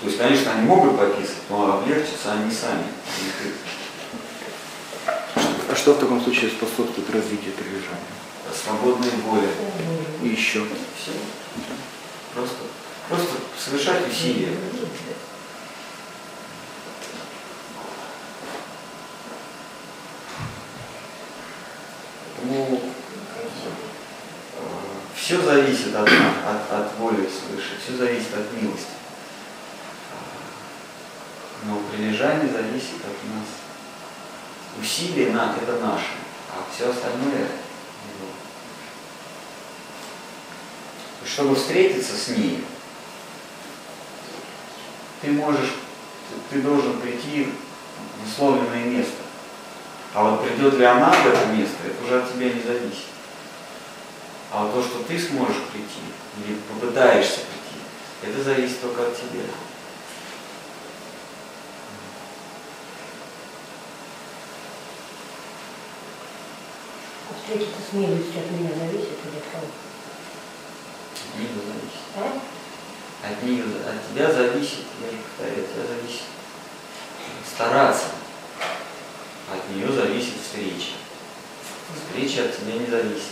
[0.00, 2.84] То есть, конечно, они могут пописать, но облегчатся они сами.
[5.68, 8.16] А что в таком случае способствует развитию прилежания?
[8.64, 9.48] Свободная воля.
[10.22, 10.64] И еще.
[11.00, 11.12] Все.
[12.34, 12.56] Просто,
[13.08, 14.52] просто совершать усилия.
[22.48, 22.80] Ну,
[25.16, 28.86] все зависит от, от, от воли свыше, все зависит от милости.
[31.64, 33.48] Но прилежание зависит от нас.
[34.80, 36.12] Усилия на, это наши,
[36.52, 38.28] а все остальное его.
[41.24, 42.64] Чтобы встретиться с ней,
[45.22, 45.74] ты можешь,
[46.50, 47.48] ты должен прийти
[48.22, 49.25] в условленное место.
[50.16, 53.04] А вот придет ли она в это место, это уже от тебя не зависит.
[54.50, 56.00] А вот то, что ты сможешь прийти,
[56.38, 57.84] или попытаешься прийти,
[58.22, 59.44] это зависит только от тебя.
[67.38, 69.66] Встретиться с милостью от меня зависит или от кого?
[71.12, 72.00] От нее зависит.
[72.16, 72.40] А?
[73.28, 76.22] От нее, от тебя зависит, я же повторяю, от тебя зависит
[77.54, 78.06] стараться.
[79.48, 80.94] От нее зависит встреча.
[81.94, 83.30] Встреча от тебя не зависит.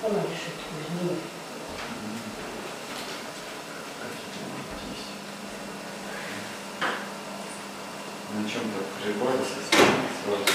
[0.00, 0.54] Сама решит,
[0.92, 1.16] меня.
[8.32, 9.84] На чем-то прервались, если
[10.24, 10.46] сложно.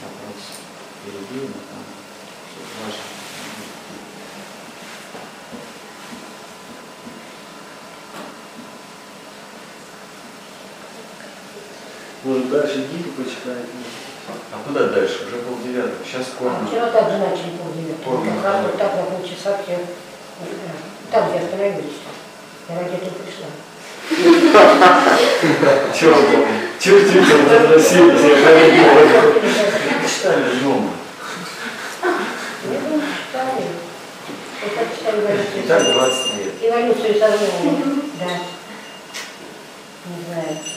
[0.00, 0.42] Вопрос
[1.02, 1.84] впереди, но там
[2.52, 3.14] что-то важно.
[12.24, 13.68] Может дальше Гиту почитаете?
[14.52, 15.26] А куда дальше?
[15.26, 15.92] Уже полдевятого.
[16.04, 16.66] Сейчас А корм.
[16.66, 18.16] вчера также начали полдевятого.
[18.16, 19.78] Форма Как раз вот так на полчаса все,
[21.10, 22.00] там, где остановились.
[22.70, 23.48] Я ради этого пришла.
[25.94, 26.46] Чего вы?
[26.80, 26.92] Я
[29.04, 29.40] говорю.
[30.08, 30.90] Читали дома.
[32.72, 33.64] Я думаю, читали.
[34.62, 35.18] Вот так читали
[35.62, 35.94] И так эволюцию.
[35.94, 36.52] 20 лет.
[36.62, 37.84] Эволюцию сознания.
[38.20, 38.32] Да.
[40.06, 40.73] в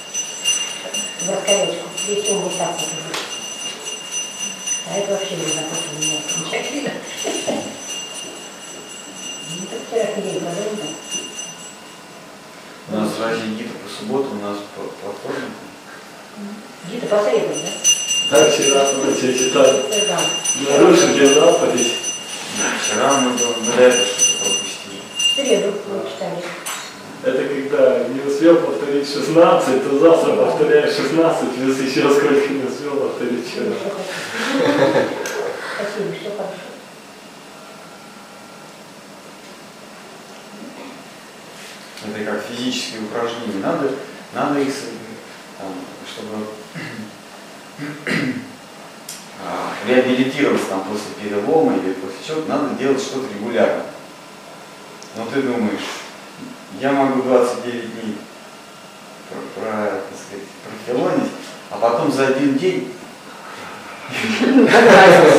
[1.28, 3.18] раскорячку, если он вот так вот идет.
[4.90, 6.92] А это вообще не запутано меня окончательно.
[9.50, 10.96] Ну, так вчерашний день продолжим.
[12.90, 15.52] У нас разве гита по субботам, у нас по, по вторникам?
[16.88, 17.72] Где-то по средам, да?
[18.30, 19.84] Да, вчера мы все читали.
[20.08, 20.20] Да.
[20.72, 21.94] Нарушили заповедь.
[22.82, 25.02] Вчера мы, мы до этого что-то пропустили.
[25.18, 26.44] В среду мы читали.
[27.28, 32.96] Это когда не успел повторить 16, то завтра повторяешь 16, плюс еще сколько не успел
[32.96, 33.74] повторить вчера.
[35.76, 36.54] Спасибо, все хорошо.
[42.06, 43.62] Это как физические упражнения.
[43.62, 43.92] Надо,
[44.34, 44.74] надо их,
[45.60, 45.74] там,
[46.10, 46.46] чтобы
[49.46, 53.84] а, реабилитироваться там, после перелома или после чего-то, надо делать что-то регулярно.
[55.18, 56.07] Но ты думаешь,
[56.80, 58.18] я могу 29 дней
[59.30, 60.48] про, про, так сказать,
[60.86, 61.32] профилонить,
[61.70, 62.94] а потом за один день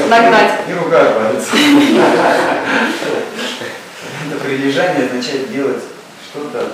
[0.09, 0.61] Нагнать.
[0.69, 1.57] И рука отвалится.
[4.27, 5.83] Это прилежание означает делать
[6.31, 6.73] что-то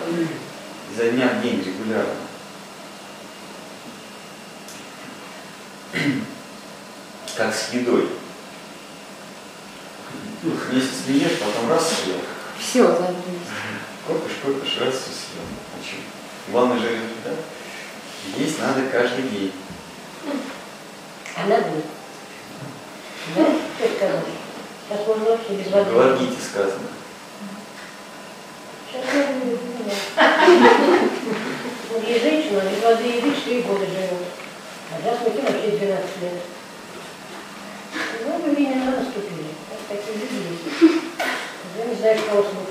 [0.92, 2.14] изо дня в день регулярно.
[7.36, 8.08] Как с едой.
[10.72, 12.18] Месяц не ешь, потом раз съел.
[12.58, 13.48] Все, забылись.
[14.06, 15.46] Копишь, копишь, раз все съел.
[15.72, 15.96] А чё?
[16.48, 17.38] Главный же результат.
[18.36, 19.52] Есть надо каждый день.
[21.36, 21.70] А надо?
[23.34, 23.46] Да?
[23.78, 24.22] Что сказал?
[24.86, 25.90] Сейчас можно вообще без воды.
[25.90, 26.88] В Логите сказано.
[28.92, 29.58] Сейчас я не.
[31.90, 34.28] Вот есть женщина, без воды и еды 4 года живет.
[34.92, 36.42] А сейчас мужчина вообще 12 лет.
[38.26, 39.48] Ну, времена наступили.
[39.70, 41.02] Так, такие люди есть.
[41.78, 42.63] Я не знаю, кого слушать.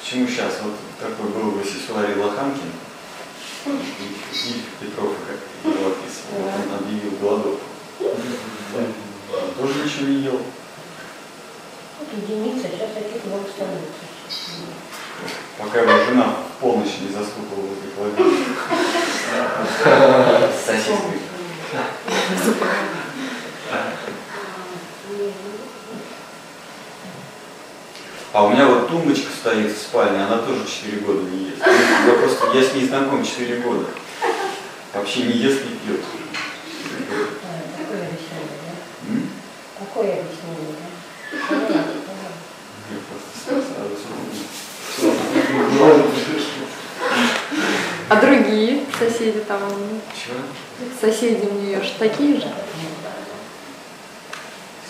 [0.00, 0.60] Почему сейчас?
[0.62, 2.70] Вот такой был в Сесуаре Лоханкин,
[3.66, 7.66] и Петров, как его описывал, он объявил голодовку.
[7.98, 8.86] Он
[9.58, 10.40] тоже ничего не ел.
[11.98, 14.02] Вот единица, сейчас таких много становится.
[15.58, 18.62] Пока его жена в полночь не застукала возле холодильника.
[20.52, 21.18] С сосиской.
[28.32, 31.58] А у меня вот тумбочка стоит в спальне, она тоже 4 года не ест.
[32.06, 33.84] Я просто, я с ней знаком 4 года.
[34.94, 36.00] Вообще не ест, не пьет.
[37.44, 39.84] А, Такое объяснение, да?
[39.84, 41.82] Такое объяснение, да?
[48.08, 49.60] А другие соседи там,
[50.14, 50.36] Чего?
[51.00, 52.46] соседи у нее же такие же.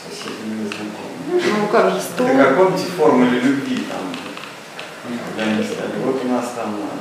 [0.02, 1.61] Соседи не знакомы.
[1.72, 2.00] Ну как же.
[2.18, 4.00] Это как помните формуле любви там,
[5.36, 6.92] когда они сказали, вот у нас там, а,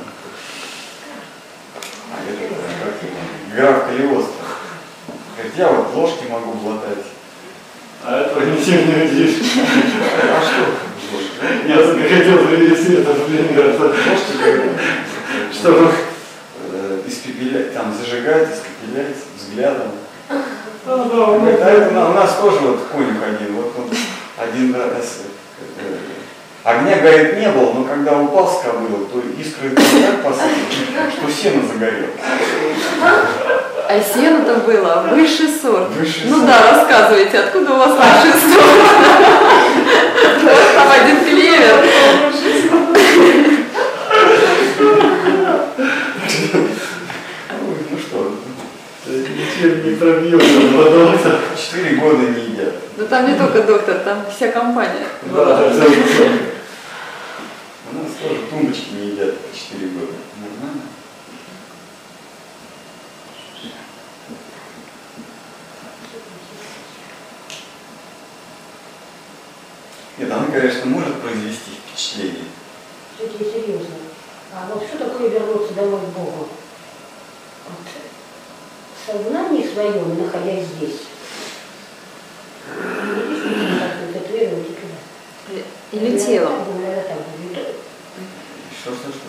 [2.13, 3.19] а это как его,
[3.53, 4.45] граф Калиостро.
[5.35, 7.03] Говорит, я вот ложки могу глотать.
[8.05, 9.41] А этого ничем не удивишь.
[10.23, 10.63] А что?
[11.67, 14.71] Я хотел привести этот пример, Ложки,
[15.51, 15.91] чтобы
[16.71, 19.91] э, испепелять, там зажигать, испепелять взглядом.
[20.29, 20.41] А,
[20.85, 23.89] да, у Говорит, меня а это у нас тоже вот конюх один, вот он
[24.41, 25.19] один раз,
[26.63, 31.63] огня, говорит, не было, но когда упал с кобылы, то искры так посыпали, что сено
[31.67, 32.09] загорелось.
[33.87, 35.89] А сено-то было высший сорт.
[35.91, 36.47] Высший ну сорт.
[36.47, 38.65] да, рассказывайте, откуда у вас высший сорт?
[40.41, 41.85] У вас там один клевер.
[47.61, 48.33] Ой, Ну что,
[49.61, 50.47] ничем не пробьется,
[50.77, 51.39] потому что...
[51.55, 52.73] четыре года не едят.
[52.97, 55.07] Да там не только доктор, там вся компания.
[55.23, 55.85] Да, это
[57.91, 60.13] У нас тоже тумбочки не едят четыре года.
[60.39, 60.81] Нормально?
[70.17, 72.45] Нет, она, конечно, может произвести впечатление.
[73.15, 73.95] Все-таки серьезно.
[74.53, 76.49] А вот что такое вернуться домой к Богу?
[77.67, 77.77] Вот
[79.05, 81.01] сознании своем, находясь здесь,
[82.67, 83.91] не так.
[85.91, 86.59] Или телом.
[87.53, 87.65] Так.
[88.81, 89.27] Что, что, что?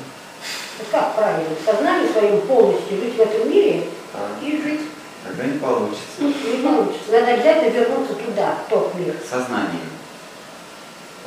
[0.78, 1.51] Вот Как правильно?
[1.61, 4.81] В сознании своем полностью жить в этом мире Так, и жить
[5.24, 6.03] тогда не получится.
[6.20, 7.11] не получится.
[7.12, 9.15] Надо обязательно вернуться туда, в тот мир.
[9.28, 9.90] Сознанием.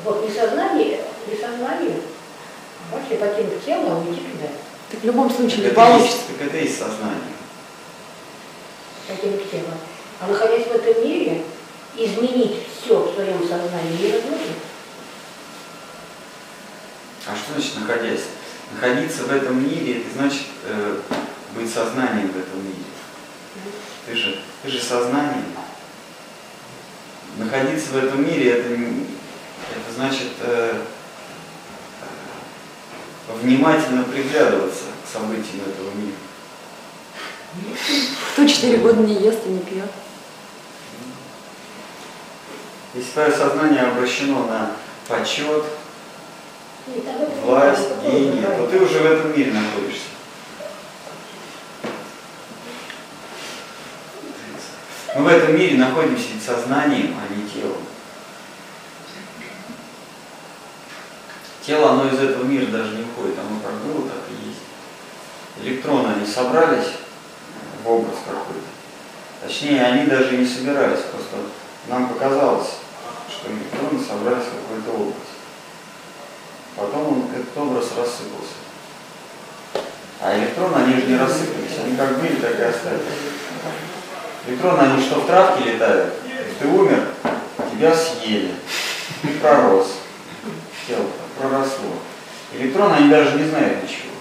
[0.03, 1.99] Вот не сознание, не сознание,
[2.91, 4.49] а вообще покинуть тело, а уйти туда.
[4.91, 6.11] Так в любом Так случае не это, получится.
[6.17, 7.34] есть, так это и есть сознание.
[9.07, 9.73] Покинуть тело.
[10.19, 11.44] А находясь в этом А, мире,
[11.98, 14.53] изменить все в своем сознании невозможно.
[17.22, 18.22] Что значит находясь?
[18.73, 20.99] Находиться в этом мире, это значит э,
[21.56, 22.84] быть сознанием в этом мире.
[24.06, 25.44] Ты же, ты же сознание.
[27.38, 30.82] Находиться в этом мире, это, это значит э,
[33.41, 36.15] внимательно приглядываться к событиям этого мира.
[38.35, 39.89] Кто четыре года не ест и не пьет?
[42.93, 44.71] Если твое сознание обращено на
[45.07, 45.63] почет,
[47.45, 50.01] власть, деньги, то ты уже в этом мире находишься.
[55.15, 57.83] Мы в этом мире находимся ведь сознанием, а не телом.
[61.65, 64.59] Тело, оно из этого мира даже не уходит, оно как было, так и есть.
[65.61, 66.95] Электроны, они собрались
[67.85, 68.67] образ какой-то.
[69.41, 71.37] Точнее, они даже не собирались, просто
[71.87, 72.79] нам показалось,
[73.29, 75.27] что электроны собрались какой-то образ.
[76.75, 78.55] Потом он, этот образ рассыпался.
[80.19, 83.01] А электроны, они же не рассыпались, они как были, так и остались.
[84.47, 86.13] Электроны, они что в травке летают?
[86.59, 87.09] Ты умер,
[87.71, 88.53] тебя съели,
[89.21, 89.87] ты пророс,
[90.87, 91.05] тело
[91.37, 91.91] проросло.
[92.53, 94.13] Электроны, они даже не знают ничего,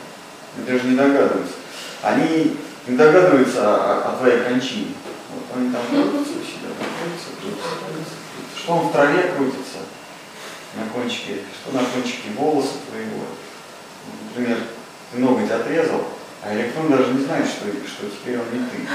[0.57, 1.55] они даже не догадываются.
[2.03, 2.57] Они
[2.87, 4.95] не догадываются о, о твоей кончине.
[5.31, 8.15] Вот они там крутятся у себя, крутятся, крутятся, крутятся.
[8.57, 9.79] Что он в траве крутится,
[10.77, 13.25] на кончике, что на кончике волоса твоего.
[14.29, 14.59] Например,
[15.13, 16.05] ты ноготь отрезал,
[16.43, 18.89] а электрон даже не знает, что, что теперь он не ты.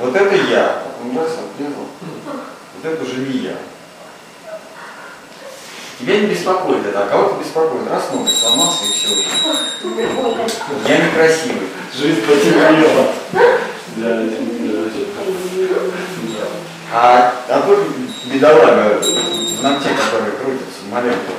[0.00, 3.56] Вот, это я, потом раз отрезал, вот это уже не я.
[5.98, 7.88] Тебя не беспокоит это, а кого-то беспокоит.
[7.90, 9.08] Раз ноготь сломался и все.
[10.86, 11.68] Я некрасивый.
[11.92, 13.08] Жизнь потемнела.
[16.92, 17.78] А, а тут
[18.32, 21.36] бедолага в ногте, который крутится, маленькая,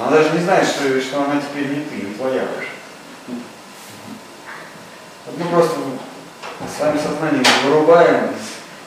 [0.00, 2.68] она даже не знает, что, что она теперь не ты, не твоя уже.
[5.26, 5.76] Вот мы просто
[6.76, 8.30] своим сознанием вырубаем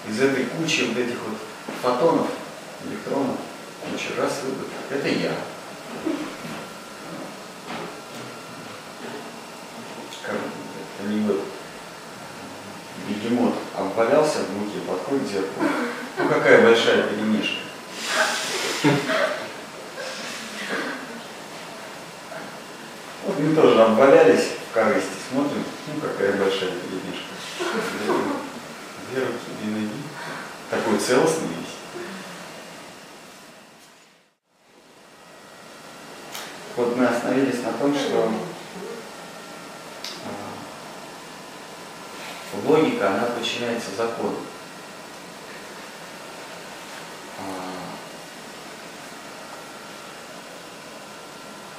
[0.09, 1.37] из, из этой кучи вот этих вот
[1.81, 2.27] фотонов,
[2.85, 3.37] электронов,
[3.83, 4.67] куча раз выбор.
[4.89, 5.35] Это я.
[10.23, 11.41] Как это не вот
[13.07, 15.67] бегемот обвалялся в муке, подходит к зеркалу.
[16.17, 17.55] Ну какая большая перемешка.
[23.25, 27.31] Вот мы тоже обвалялись в корысти, смотрим, ну какая большая перемешка.
[29.11, 30.01] Две руки, две ноги.
[30.69, 31.49] Такой целостный
[36.77, 38.31] Вот мы остановились на том, что
[40.25, 40.29] а,
[42.65, 44.37] логика, она подчиняется закону.
[47.39, 47.41] А,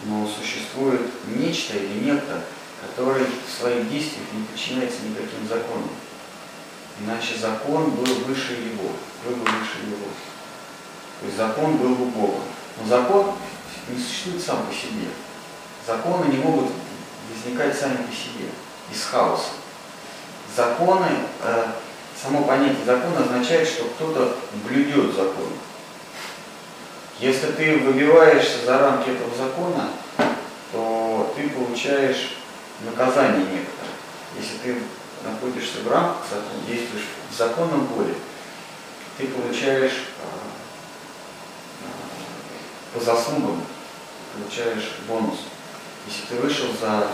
[0.04, 2.42] Но существует нечто или некто,
[2.82, 5.90] который в своих действиях не подчиняется никаким законам.
[7.00, 8.90] Иначе закон был выше его,
[9.24, 10.08] был бы выше его.
[11.20, 12.42] То есть закон был бы Богом.
[12.80, 13.34] Но закон
[13.92, 15.08] не существует сам по себе.
[15.86, 16.70] Законы не могут
[17.30, 18.48] возникать сами по себе,
[18.90, 19.50] из хаоса.
[20.56, 21.08] Законы,
[21.42, 21.66] э,
[22.20, 24.36] само понятие закона означает, что кто-то
[24.66, 25.48] блюдет закон.
[27.18, 29.90] Если ты выбиваешься за рамки этого закона,
[30.72, 32.36] то ты получаешь
[32.84, 33.92] наказание некоторое.
[34.38, 34.76] Если ты
[35.24, 38.14] находишься в рамках закона, действуешь в законном поле,
[39.18, 40.24] ты получаешь э,
[41.82, 43.62] э, по заслугам,
[44.34, 45.40] получаешь бонус.
[46.06, 47.08] Если ты вышел за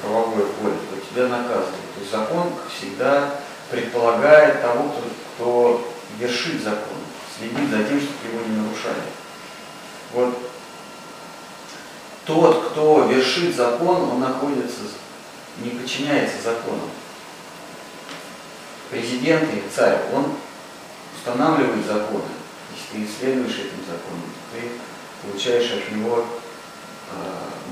[0.00, 1.94] правовое поле, то тебя наказывают.
[1.94, 3.34] То есть закон всегда
[3.70, 5.02] предполагает того, кто,
[5.34, 6.96] кто вершит закон,
[7.38, 9.02] следит за тем, чтобы его не нарушали.
[10.12, 10.38] Вот
[12.24, 14.80] тот, кто вершит закон, он находится,
[15.58, 16.82] не подчиняется закону.
[18.90, 20.32] Президент или царь, он
[21.16, 22.24] устанавливает законы.
[22.74, 24.68] Если ты следуешь этим законам, ты
[25.22, 26.24] получаешь от него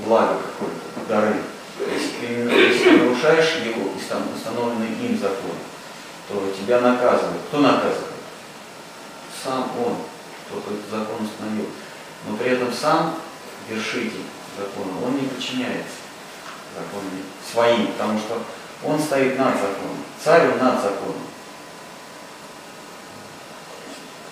[0.05, 1.35] благо какое-то, дары.
[1.79, 3.91] Если ты, если ты нарушаешь его,
[4.35, 5.55] установленный им закон,
[6.27, 7.41] то тебя наказывают.
[7.47, 8.05] Кто наказывает?
[9.43, 9.95] Сам он,
[10.47, 11.67] кто этот закон установил.
[12.27, 13.15] Но при этом сам
[13.69, 14.25] вершитель
[14.57, 15.99] закона, он не подчиняется
[16.75, 17.11] законам
[17.51, 18.41] своим, потому что
[18.83, 20.03] он стоит над законом.
[20.23, 21.23] Царь он над законом.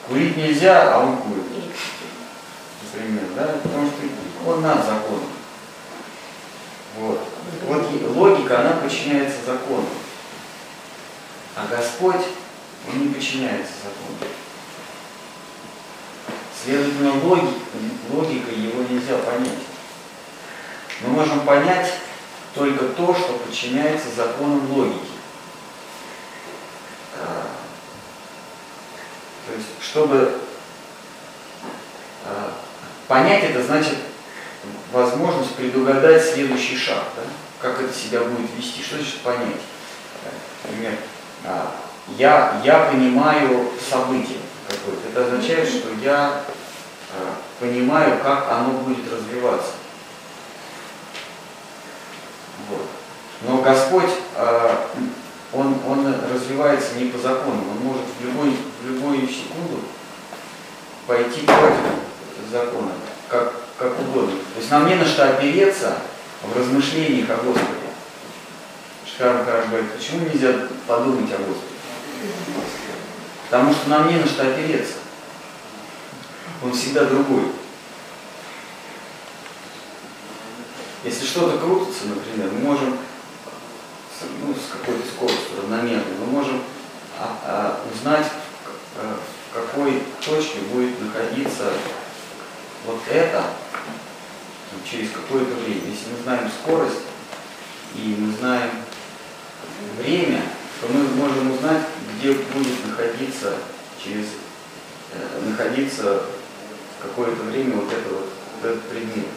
[0.08, 1.48] Курить нельзя, а он курит.
[2.94, 3.60] Например, да?
[3.64, 5.30] Потому что он над законом.
[6.98, 7.20] Вот.
[7.68, 9.86] Вот логика, она подчиняется закону.
[11.56, 12.26] А Господь,
[12.88, 14.32] Он не подчиняется закону.
[16.64, 17.54] Следовательно, логи,
[18.12, 19.60] логикой его нельзя понять.
[21.02, 21.94] Мы можем понять
[22.54, 25.12] только то, что подчиняется законам логики.
[27.16, 27.48] А,
[29.48, 30.40] То есть, чтобы
[32.26, 32.54] а,
[33.08, 33.96] понять это, значит
[34.92, 37.24] возможность предугадать следующий шаг, да?
[37.62, 39.62] как это себя будет вести, что значит понять.
[40.64, 40.94] Например,
[41.46, 41.76] а,
[42.18, 45.08] я, я понимаю событие какое-то.
[45.10, 46.44] Это означает, что я
[47.14, 49.72] а, понимаю, как оно будет развиваться.
[52.70, 52.88] Вот.
[53.42, 54.90] Но Господь, а,
[55.54, 59.82] он, он развивается не по закону, он может в, любой, в любую секунду
[61.06, 62.08] пойти против
[62.52, 62.92] закона,
[63.30, 64.32] как, как угодно.
[64.54, 65.98] То есть нам не на что опереться
[66.44, 67.68] в размышлениях о Господе.
[69.06, 70.54] Шкар Махарадж говорит, почему нельзя
[70.86, 71.78] подумать о Господе?
[73.50, 74.96] Потому что нам не на что опереться.
[76.64, 77.52] Он всегда другой.
[81.04, 82.98] Если что-то крутится, например, мы можем
[84.44, 86.62] ну, с какой-то скоростью равномерной, мы можем
[87.20, 88.26] а, а, узнать,
[88.98, 89.20] а,
[89.52, 91.72] в какой точке будет находиться
[92.88, 93.44] вот это
[94.72, 95.82] ну, через какое-то время.
[95.86, 97.02] Если мы знаем скорость
[97.96, 98.72] и мы знаем
[99.98, 100.42] время,
[100.80, 101.84] то мы можем узнать,
[102.18, 103.56] где будет находиться
[104.04, 104.26] через
[105.14, 106.24] э, находиться
[107.02, 108.30] какое-то время вот, это вот,
[108.62, 109.28] вот этот предмет.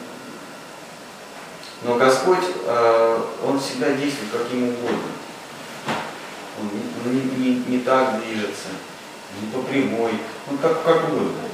[1.83, 5.11] Но Господь, э, Он всегда действует как Ему угодно.
[6.61, 8.69] Он не, не, не, так движется,
[9.41, 10.13] не по прямой,
[10.51, 11.50] он как, как угодно.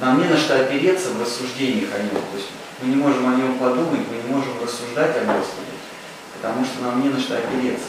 [0.00, 2.10] Нам не на что опереться в рассуждениях о Нем.
[2.10, 2.48] То есть
[2.80, 5.72] мы не можем о Нем подумать, мы не можем рассуждать о Господе,
[6.34, 7.88] потому что нам не на что опереться.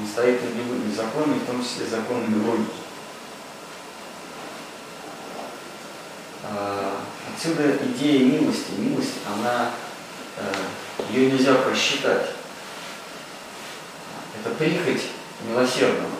[0.00, 2.70] Он стоит над любыми законами, в том числе законами логики.
[6.42, 7.00] А,
[7.34, 8.72] Отсюда идея милости.
[8.78, 9.70] Милость, она,
[10.36, 12.30] э, ее нельзя просчитать.
[14.38, 15.02] Это прихоть
[15.48, 16.13] милосердного.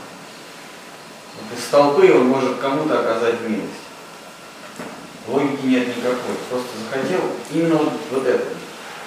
[1.56, 3.85] Из толпы он может кому-то оказать милость.
[5.27, 6.35] Логики нет никакой.
[6.51, 7.20] Просто захотел
[7.51, 8.47] именно вот, вот это,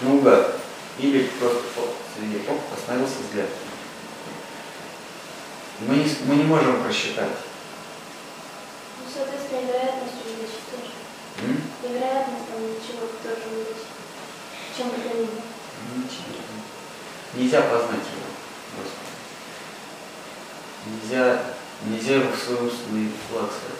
[0.01, 0.55] наугад.
[0.99, 3.49] Или просто оп, среди, оп, остановился взгляд.
[5.79, 7.29] Мы не, мы не можем просчитать.
[8.97, 10.91] Ну, соответственно, вероятность увеличить тоже.
[11.45, 11.61] М?
[11.83, 13.93] И вероятность там чего-то тоже увеличить.
[14.75, 15.41] Чем бы то ни было.
[15.95, 16.41] Ничего.
[17.35, 18.25] Нельзя познать его.
[18.75, 19.13] Господи.
[20.87, 21.43] Нельзя,
[21.85, 23.77] нельзя его в свой умственный флаг схватить.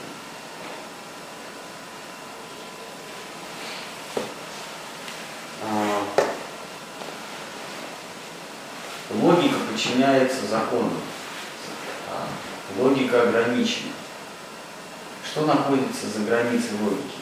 [5.64, 6.04] А,
[9.12, 11.00] Логика подчиняется законам.
[12.10, 12.28] А,
[12.80, 13.92] Логика ограничена.
[15.24, 17.18] Что находится за границей логики?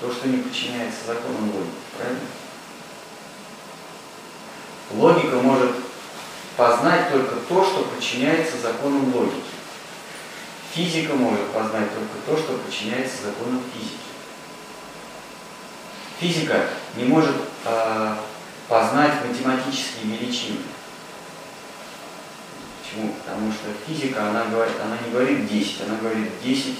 [0.00, 2.20] То, что не подчиняется законам логики, правильно?
[4.92, 5.72] Логика может
[6.56, 9.42] познать только то, что подчиняется законам логики.
[10.74, 13.98] Физика может познать только то, что подчиняется законам физики.
[16.18, 16.66] Физика
[16.96, 17.36] не может
[17.66, 18.16] э,
[18.68, 20.60] познать математические величины.
[22.80, 23.12] Почему?
[23.12, 26.74] Потому что физика, она, говорит, она не говорит 10, она говорит 10 э,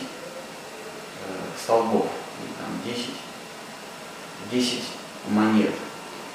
[1.62, 2.09] столбов,
[2.59, 3.10] там 10,
[4.51, 4.82] 10
[5.28, 5.74] монет,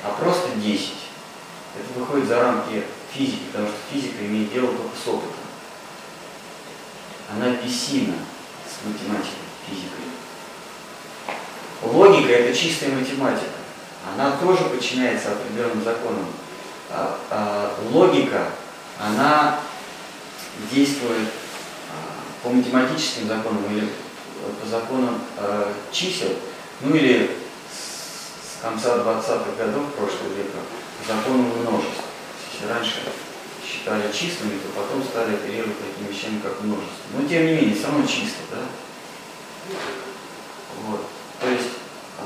[0.04, 0.94] а просто 10.
[1.76, 5.47] Это выходит за рамки физики, потому что физика имеет дело только с опытом.
[7.30, 8.16] Она бессильна
[8.66, 10.08] с математикой, физикой.
[11.84, 13.58] Логика– это чистая математика.
[14.14, 16.26] Она тоже подчиняется определенным законам.
[16.90, 18.46] А, а, логика,
[19.00, 19.60] она
[20.72, 21.28] действует
[21.92, 23.90] а, по математическим законам или
[24.62, 25.20] по законам
[25.92, 26.30] чисел,
[26.82, 27.38] ну или
[27.70, 30.60] с, конца 20-х годов прошлого века
[31.08, 32.04] законам множеств.
[32.54, 33.02] Если раньше
[33.88, 37.06] считали числами, то потом стали оперировать такими вещами, как множество.
[37.14, 38.58] Но тем не менее, равно чисто, да?
[40.84, 41.06] Вот.
[41.40, 41.70] То есть
[42.20, 42.24] э,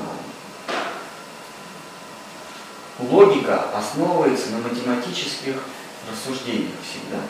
[3.04, 5.62] логика основывается на математических
[6.10, 7.20] рассуждениях всегда.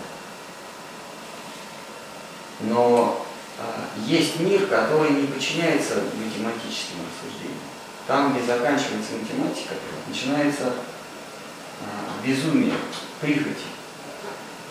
[2.60, 3.26] Но
[3.58, 3.62] э,
[4.06, 7.60] есть мир, который не подчиняется математическим рассуждениям.
[8.06, 9.74] Там, где заканчивается математика,
[10.08, 10.72] начинается
[11.80, 12.74] э, безумие,
[13.20, 13.81] прихоти.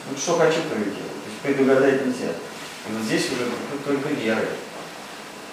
[0.10, 0.96] Вот что хочу, то и делаю.
[0.96, 2.32] То есть предугадать нельзя.
[2.32, 3.48] И вот здесь уже
[3.86, 4.48] только вера.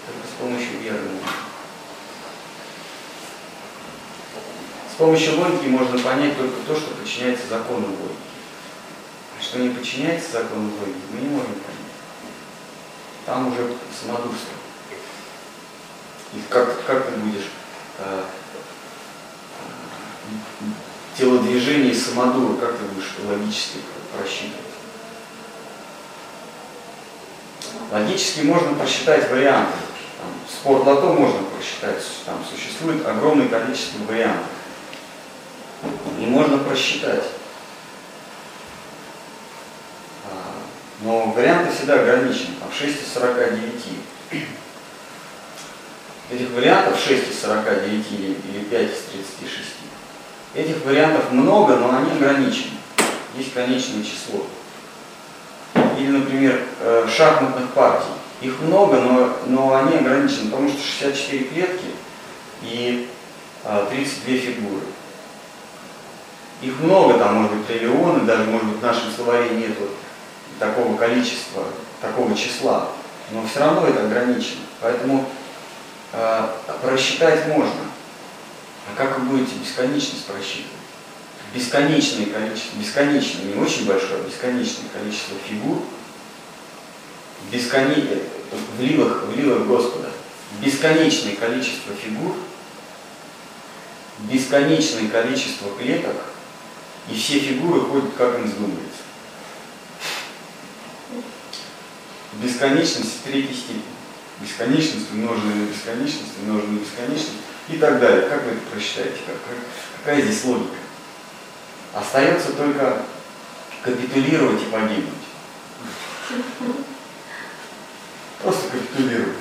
[0.07, 1.01] Только с помощью веры.
[4.91, 8.17] С помощью логики можно понять только то, что подчиняется закону логики.
[9.39, 11.79] А что не подчиняется закону логики, мы не можем понять.
[13.25, 14.55] там уже самодурство.
[16.35, 17.49] И как, как ты будешь
[17.99, 18.25] э,
[21.17, 23.79] телодвижение самодура, как ты будешь логически
[24.17, 24.69] просчитывать?
[27.91, 29.73] Логически можно просчитать варианты.
[30.19, 34.47] Там, спорт лото можно просчитать, там существует огромное количество вариантов.
[36.21, 37.25] И можно просчитать.
[40.27, 40.63] А,
[41.03, 43.85] Но варианты всегда ограничены, там 6 из 49.
[46.31, 49.69] Этих вариантов 6 из 49 или, или 5 из 36.
[50.55, 52.78] Этих вариантов много, но они ограничены.
[53.37, 54.47] Есть конечное число.
[55.99, 58.11] Или, например, э, шахматных партий.
[58.41, 61.87] Их много, но, но они ограничены, потому что 64 клетки
[62.63, 63.09] и
[63.65, 64.83] э, 32 фигуры.
[66.63, 69.91] Их много, там может быть триллионы, даже может быть в нашем словаре нет вот
[70.59, 71.65] такого количества,
[72.01, 72.89] такого числа,
[73.31, 74.63] но все равно это ограничено.
[74.81, 75.25] Поэтому
[76.13, 76.49] э,
[76.83, 77.81] просчитать можно.
[78.89, 80.78] А как вы будете бесконечность просчитывать?
[81.55, 85.83] Бесконечное количество, бесконечное, не очень большое, а бесконечное количество фигур,
[87.51, 88.21] бесконе...
[88.77, 90.11] в, ливах, в ливах Господа,
[90.61, 92.35] бесконечное количество фигур,
[94.21, 96.17] бесконечное количество клеток,
[97.11, 99.03] и все фигуры ходят, как им вздумается.
[102.35, 103.83] Бесконечность третьей степени.
[104.41, 107.33] Бесконечность умноженная на бесконечность, умноженная на бесконечность
[107.69, 108.29] и так далее.
[108.29, 109.17] Как вы это просчитаете?
[109.27, 109.37] Как,
[110.05, 110.75] какая здесь логика?
[111.95, 113.03] Остается только
[113.83, 115.15] капитулировать и погибнуть.
[118.43, 119.37] Просто капитулировать.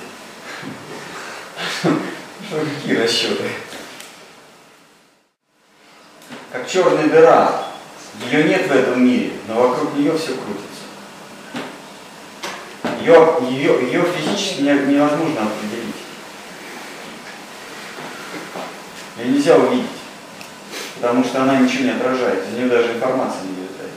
[1.80, 3.50] Что, какие расчеты?
[6.50, 7.64] Как черная дыра.
[8.30, 10.88] Ее нет в этом мире, но вокруг нее все крутится.
[13.00, 15.94] Ее, ее, ее физически не- невозможно определить.
[19.18, 19.86] Ее нельзя увидеть,
[21.00, 23.92] потому что она ничего не отражает, из нее даже информация не вылетает.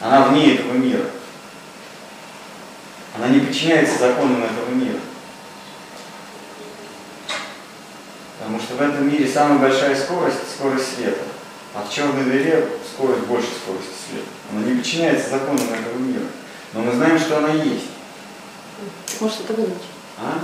[0.00, 1.04] Она вне этого мира.
[3.16, 4.98] Она не подчиняется законам этого мира.
[8.38, 11.22] Потому что в этом мире самая большая скорость– скорость света.
[11.74, 14.28] А в черной дыре скорость больше скорости света.
[14.52, 16.24] Она не подчиняется законам этого мира.
[16.72, 17.86] Но мы знаем, что она есть.
[19.20, 19.86] Может, это выдумки?
[20.18, 20.38] А?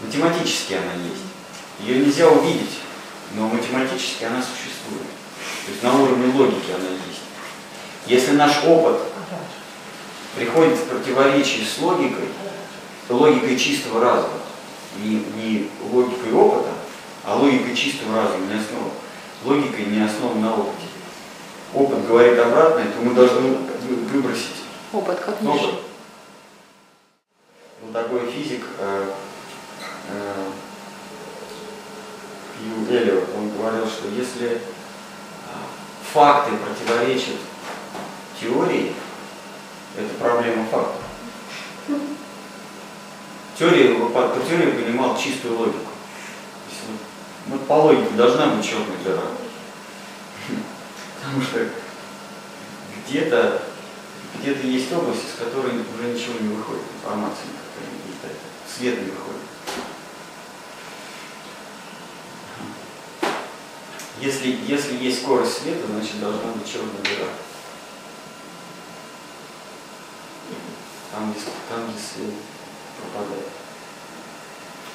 [0.00, 1.22] Математически она есть.
[1.80, 2.78] Ее нельзя увидеть,
[3.34, 5.06] но математически она существует.
[5.66, 7.20] То есть на уровне логики она есть.
[8.06, 9.00] Если наш опыт
[10.34, 12.28] приходит в противоречие с логикой,
[13.08, 14.34] логикой чистого разума,
[15.02, 16.70] не, не логикой опыта,
[17.24, 18.90] а логикой чистого разума, не основа,
[19.44, 20.86] логикой не основана на опыте.
[21.74, 24.56] Опыт говорит обратное, то мы должны вы- выбросить
[24.92, 25.74] Опыт как ниже.
[27.82, 29.10] был такой физик э,
[30.10, 30.44] э,
[32.58, 34.58] Хью Эллиот, он говорил, что если э,
[36.12, 37.36] факты противоречат
[38.40, 38.94] теории,
[39.96, 41.02] это проблема фактов.
[43.58, 45.78] Теория, по, теории понимал чистую логику.
[46.86, 47.00] Вот,
[47.46, 49.22] ну, по логике должна быть черная дыра.
[51.20, 51.68] Потому что
[53.06, 53.62] где-то
[54.40, 58.36] где-то есть область, из которой уже ничего не выходит, информация никакая не летает,
[58.68, 59.47] свет не выходит.
[64.20, 67.28] Если, если есть скорость света, значит должна быть черная дыра.
[71.12, 72.34] Там, где, там, где свет
[73.00, 73.46] пропадает.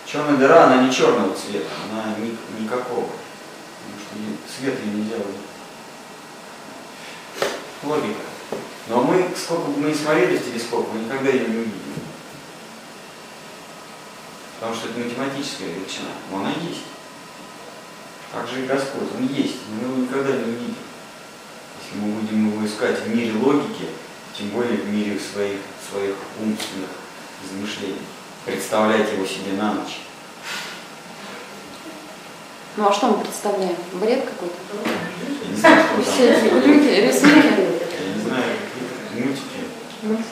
[0.06, 3.10] Черная дыра, она не черного цвета, она ни, никакого.
[3.10, 5.42] Потому что свет ее нельзя увидеть.
[7.84, 8.22] Логика.
[8.88, 11.80] Но мы, сколько бы мы ни смотрели в телескоп, мы никогда ее не увидим.
[14.60, 16.84] Потому что это математическая величина, но она есть.
[18.34, 20.76] Так же и Господь, Он есть, мы его никогда не увидим.
[21.80, 23.90] Если мы будем его искать в мире логики,
[24.36, 26.90] тем более в мире своих, своих умственных
[27.46, 28.02] измышлений,
[28.44, 30.02] представлять его себе на ночь.
[32.76, 33.76] Ну а что мы представляем?
[33.94, 34.56] Бред какой-то?
[35.44, 36.04] Я не знаю, что там.
[36.04, 37.62] Все люди, рисунки.
[38.02, 38.44] Я не знаю,
[39.14, 40.24] мультики.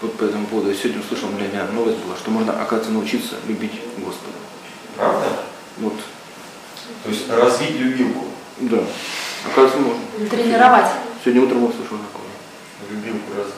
[0.00, 3.34] Вот по этому поводу я сегодня услышал, для меня новость была, что можно, оказывается, научиться
[3.46, 4.32] любить Господа.
[4.96, 5.26] Правда?
[5.78, 5.94] Вот,
[7.04, 8.24] То есть развить любилку.
[8.58, 8.78] да.
[9.46, 10.28] Оказывается, можно.
[10.28, 10.86] Тренировать.
[11.24, 12.26] Сегодня утром услышал такое.
[12.90, 13.54] Любилку развить.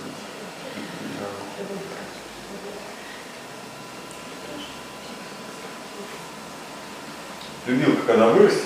[7.66, 8.62] Любилка, когда вырастет,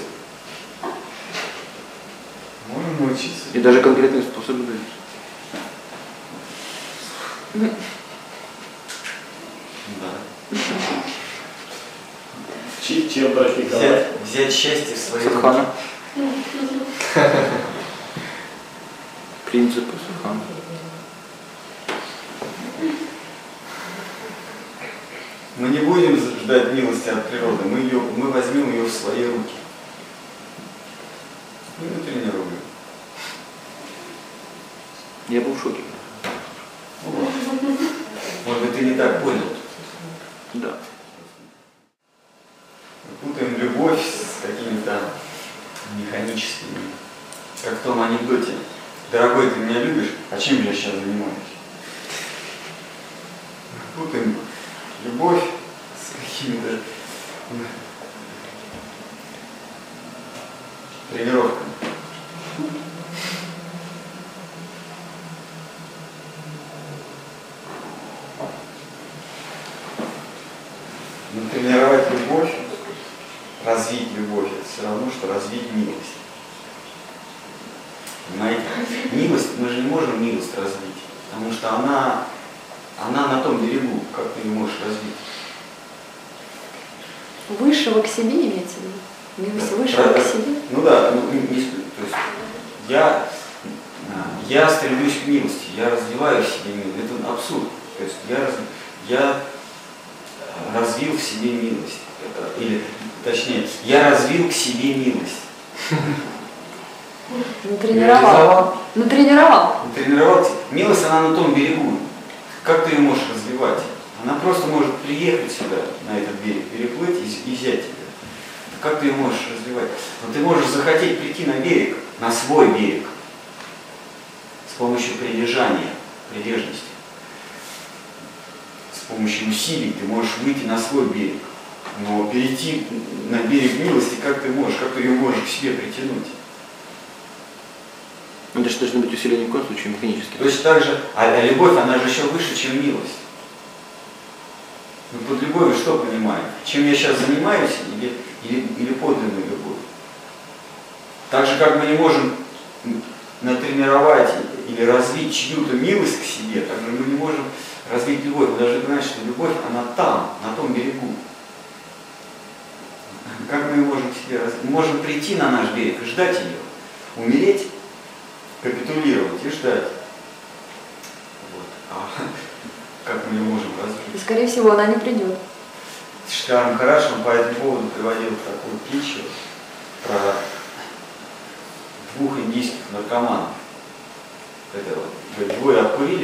[2.69, 3.45] можно научиться.
[3.53, 4.81] И даже конкретные способы дают.
[10.51, 11.24] Чи-
[12.87, 13.71] Чем практиковать?
[13.71, 15.65] Взять, взять счастье в свои руки.
[19.51, 20.41] Принципы садхана.
[25.57, 29.55] Мы не будем ждать милости от природы, мы, ее, мы возьмем ее в свои руки.
[31.79, 32.59] Мы ее тренируем.
[35.29, 35.81] Я был в шоке.
[37.07, 37.31] Ну.
[38.47, 39.57] Может быть, ты не так понял.
[40.55, 40.77] Да.
[43.05, 45.11] Мы путаем любовь с какими-то
[45.97, 46.79] механическими.
[47.63, 48.53] Как в том анекдоте.
[49.11, 51.35] Дорогой, ты меня любишь, а чем я сейчас занимаюсь?
[53.97, 54.37] Путаем
[55.05, 55.44] любовь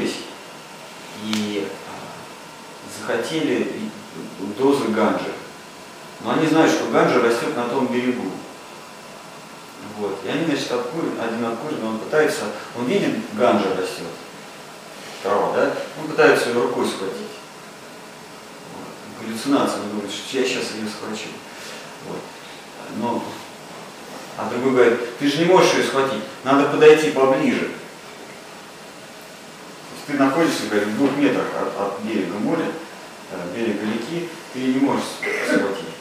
[0.00, 0.16] двое обкурились
[1.24, 3.72] и а, захотели
[4.58, 5.32] дозы ганджи.
[6.22, 8.30] Но они знают, что ганджа растет на том берегу.
[9.98, 10.18] Вот.
[10.24, 12.44] И они, значит, обкурен, один обкурен, он пытается,
[12.76, 14.06] он видит, ганджа растет,
[15.22, 15.74] трава, да?
[16.00, 17.30] Он пытается ее рукой схватить
[19.20, 21.28] галлюцинация, он думает, что я сейчас ее схвачу.
[22.08, 22.18] Вот.
[22.96, 23.22] Но,
[24.36, 27.70] а другой говорит, ты же не можешь ее схватить, надо подойти поближе.
[30.10, 32.66] Ты находишься, говорит, в двух метрах от, от берега моря,
[33.30, 35.04] э, берега реки, ты не можешь
[35.46, 35.94] схватить.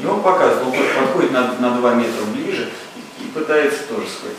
[0.00, 4.38] И он показывает, он подходит на, на два метра ближе и, и пытается тоже схватить.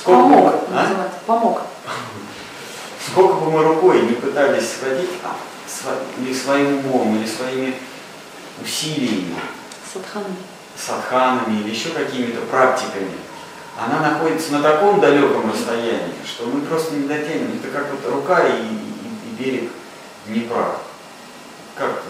[0.00, 0.74] Сколько Помог, а?
[0.74, 1.18] называется.
[1.26, 1.62] Помог.
[3.04, 5.36] Сколько бы мы рукой не пытались схватить, а,
[6.18, 7.74] или своим умом, или своими
[8.62, 9.34] усилиями,
[9.92, 10.24] Садхана.
[10.76, 13.10] садханами, или еще какими-то практиками,
[13.78, 17.58] она находится на таком далеком расстоянии, что мы просто не дотянем.
[17.62, 19.70] Это как вот рука и, и- и берег
[20.26, 20.76] Днепра.
[21.76, 22.08] Как ты?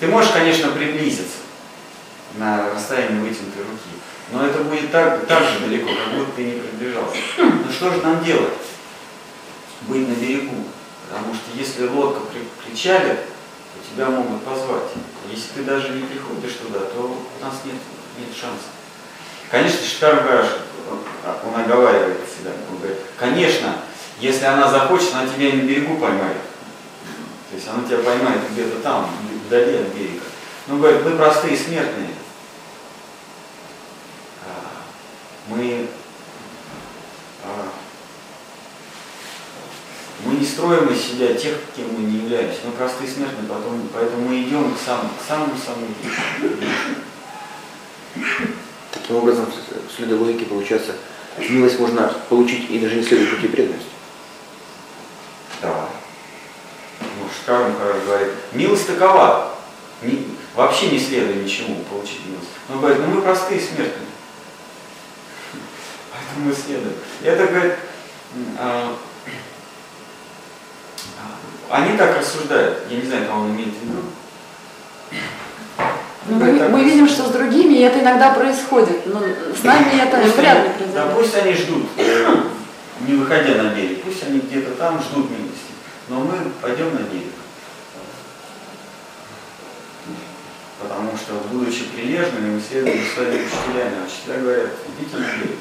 [0.00, 1.38] Ты можешь, конечно, приблизиться
[2.36, 3.90] на расстояние вытянутой руки,
[4.30, 7.16] но это будет так, так же далеко, как будто ты не приближался.
[7.38, 8.48] Ну что же нам делать?
[9.82, 10.64] Быть на берегу.
[11.10, 14.84] Потому что если лодка при- причалит, то тебя могут позвать.
[15.30, 17.00] Если ты даже не приходишь туда, то
[17.40, 17.74] у нас нет,
[18.18, 18.70] нет шансов.
[19.50, 20.46] Конечно, Шикар Гараш,
[21.44, 23.76] он, оговаривает себя, он говорит, конечно,
[24.20, 26.38] если она захочет, она тебя на берегу поймает.
[27.50, 29.10] То есть она тебя поймает где-то там,
[29.46, 30.22] вдали от берега.
[30.68, 32.10] Ну, говорит, мы простые смертные.
[34.46, 34.82] А,
[35.48, 35.88] Мы,
[37.44, 37.68] а,
[40.24, 42.60] мы не строим из себя тех, кем мы не являемся.
[42.64, 45.88] Мы простые смертные, потом, поэтому мы идем к самому, к самому-самому
[49.02, 49.46] Таким образом,
[49.94, 50.94] следуя логике, получается,
[51.36, 53.90] милость можно получить и даже не следуя пути преданности.
[55.60, 55.88] Да.
[57.00, 57.74] Ну, Шкарм
[58.06, 59.54] говорит, милость такова.
[60.02, 62.48] Не- вообще не следуя ничему получить милость.
[62.68, 64.06] Он говорит, ну мы простые смертные.
[66.12, 66.94] Поэтому мы следуем.
[67.22, 67.74] И это, говорит,
[68.58, 68.96] а,
[71.18, 72.84] а, они так рассуждают.
[72.88, 74.02] Я не знаю, кого он имеет в виду.
[76.28, 80.36] Ну, мы, мы видим, что с другими это иногда происходит, но с нами это Пусть
[80.36, 80.94] вряд ли произойдет.
[80.94, 82.36] Да, пусть они ждут, э,
[83.00, 85.72] не выходя на берег, пусть они где-то там ждут милости,
[86.08, 87.32] но мы пойдем на берег.
[90.80, 95.58] Потому что, будучи прилежными, мы следуем за своими учителями, а учителя говорят, идите на берег.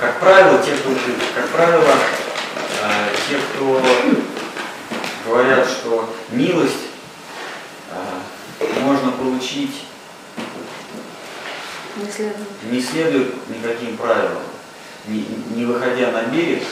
[0.00, 0.90] Как правило, те, кто,
[1.34, 1.94] как правило,
[2.82, 3.82] э, те, кто
[5.24, 6.88] говорят, что милость
[7.90, 9.84] э, можно получить,
[11.96, 12.48] Не следует.
[12.70, 14.42] не следует никаким правилам,
[15.06, 15.24] не,
[15.54, 16.62] не выходя на берег,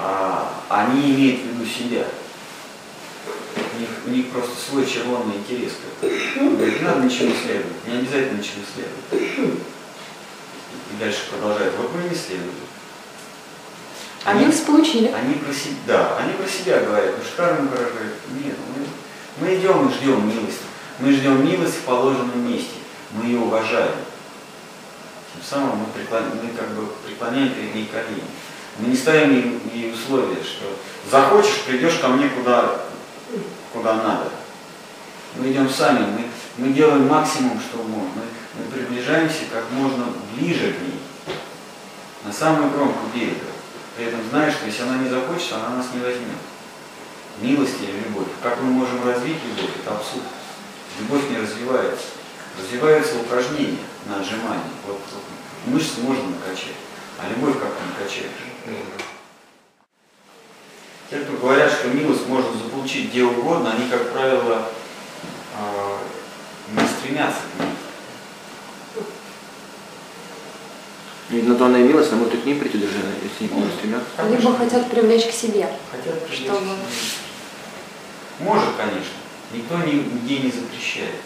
[0.00, 2.04] а они имеют в виду себя.
[3.56, 5.72] У них, у них просто свой червонный интерес.
[6.02, 9.60] говорит, не надо ничего следовать, не обязательно ничего следовать.
[10.90, 12.50] И дальше продолжает, вот мы не следуем.
[14.24, 15.08] А милость получили.
[15.08, 18.14] Они про себя, да, они про себя говорят, но Шкарм говорит,
[18.44, 18.84] нет, мы,
[19.40, 20.62] мы идем и ждем милости.
[20.98, 22.74] Мы ждем милость в положенном месте,
[23.12, 23.94] мы ее уважаем.
[25.32, 28.24] Тем самым мы, преклон- мы как бы преклоняем перед ней колени.
[28.78, 30.76] Мы не ставим ей, ей условия, что
[31.10, 32.80] захочешь, придешь ко мне куда,
[33.72, 34.30] куда надо.
[35.36, 36.24] Мы идем сами, мы,
[36.56, 38.10] мы делаем максимум, что можем.
[38.16, 38.22] Мы,
[38.64, 41.00] мы приближаемся как можно ближе к ней,
[42.24, 43.46] на самую кромку берега.
[43.98, 46.38] При этом знаешь, что если она не захочет, она нас не возьмет.
[47.40, 48.28] Милость или любовь.
[48.40, 49.74] Как мы можем развить любовь?
[49.82, 50.22] Это абсурд.
[51.00, 52.04] Любовь не развивается.
[52.56, 54.70] Развивается упражнение на отжимание.
[54.86, 55.24] Вот, вот
[55.66, 56.76] мышцы можно накачать,
[57.18, 58.30] а любовь как не накачаешь.
[61.10, 64.68] Те, кто говорят, что милость можно заполучить где угодно, они, как правило,
[65.56, 65.98] а,
[66.70, 67.68] не стремятся к ней.
[71.30, 73.70] И на то она и милость, она может и к ней прийти даже, если не
[73.70, 74.08] стремятся.
[74.30, 75.68] Либо хотят привлечь к себе.
[75.90, 77.18] Хотят привлечь Чтобы- к себе.
[78.40, 79.18] Может, конечно.
[79.52, 81.16] Никто ни- нигде не запрещает.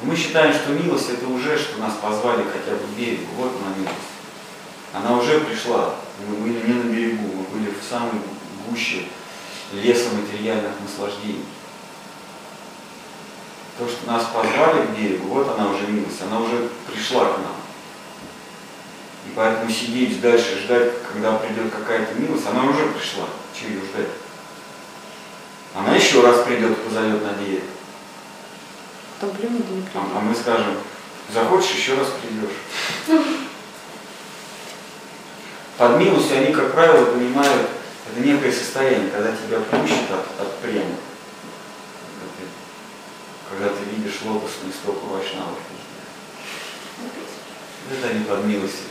[0.00, 3.26] Но мы считаем, что милость это уже, что нас позвали хотя бы к берегу.
[3.36, 3.94] Вот она милость.
[4.92, 5.94] Она уже пришла.
[6.28, 8.12] Мы были не на берегу, мы были в самой
[8.68, 9.02] гуще
[9.72, 11.44] леса материальных наслаждений.
[13.78, 17.56] То, что нас позвали к берегу, вот она уже милость, она уже пришла к нам.
[19.26, 23.24] И поэтому сидеть дальше, ждать, когда придет какая-то милость, она уже пришла.
[23.52, 24.08] Чего ее ждать?
[25.74, 27.64] Она еще раз придет, позовет на берег.
[29.18, 30.76] Потом плюнет и не А, а мы скажем,
[31.32, 33.22] захочешь, еще раз придешь.
[35.76, 37.70] Под милостью они, как правило, понимают,
[38.06, 40.94] это некое состояние, когда тебя плющит от, от према.
[43.56, 45.58] Когда ты, видишь лотосные стопы вайшнавов.
[47.90, 48.86] Это они под милостью.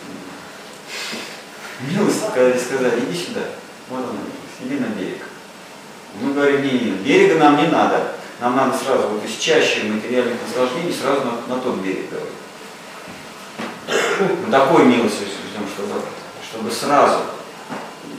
[1.82, 3.42] Милость, когда сказали, иди сюда,
[3.90, 5.24] вот она милость, иди на берег.
[6.22, 8.16] Мы говорим, не, не, берега нам не надо.
[8.40, 12.28] Нам надо сразу вот из чаще материальных наслаждений сразу на, на тот берег давай.
[14.52, 16.02] Такой милости ждем, чтобы,
[16.50, 17.20] чтобы сразу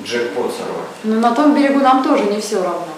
[0.04, 0.88] джекпот сорвать.
[1.04, 2.88] Но на том берегу нам тоже не все равно.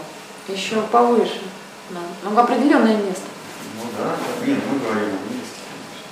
[0.49, 1.43] Еще повыше.
[1.91, 2.01] Да.
[2.25, 3.23] Ну, определенное место.
[3.99, 6.05] Да, нет, мы говорим о милости, конечно.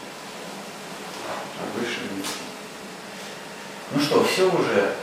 [1.60, 2.38] О высшей милости.
[3.90, 4.94] Ну что, все уже.